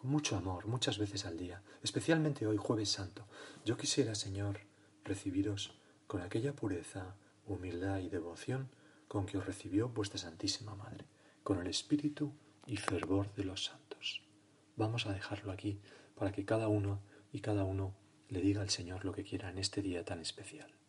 con 0.00 0.08
mucho 0.08 0.34
amor, 0.34 0.66
muchas 0.66 0.96
veces 0.96 1.26
al 1.26 1.36
día, 1.36 1.60
especialmente 1.82 2.46
hoy 2.46 2.56
jueves 2.56 2.88
santo. 2.88 3.26
Yo 3.66 3.76
quisiera, 3.76 4.14
Señor, 4.14 4.60
recibiros 5.04 5.74
con 6.06 6.22
aquella 6.22 6.54
pureza, 6.56 7.16
humildad 7.46 7.98
y 7.98 8.08
devoción 8.08 8.70
con 9.08 9.26
que 9.26 9.36
os 9.36 9.44
recibió 9.44 9.90
vuestra 9.90 10.18
Santísima 10.18 10.74
Madre, 10.74 11.04
con 11.42 11.58
el 11.58 11.66
espíritu 11.66 12.32
y 12.64 12.78
fervor 12.78 13.34
de 13.34 13.44
los 13.44 13.66
santos. 13.66 14.22
Vamos 14.74 15.04
a 15.04 15.12
dejarlo 15.12 15.52
aquí 15.52 15.78
para 16.14 16.32
que 16.32 16.46
cada 16.46 16.68
uno 16.68 17.02
y 17.30 17.40
cada 17.40 17.64
uno 17.64 17.92
le 18.30 18.40
diga 18.40 18.62
al 18.62 18.70
Señor 18.70 19.04
lo 19.04 19.12
que 19.12 19.24
quiera 19.24 19.50
en 19.50 19.58
este 19.58 19.82
día 19.82 20.02
tan 20.02 20.20
especial. 20.20 20.79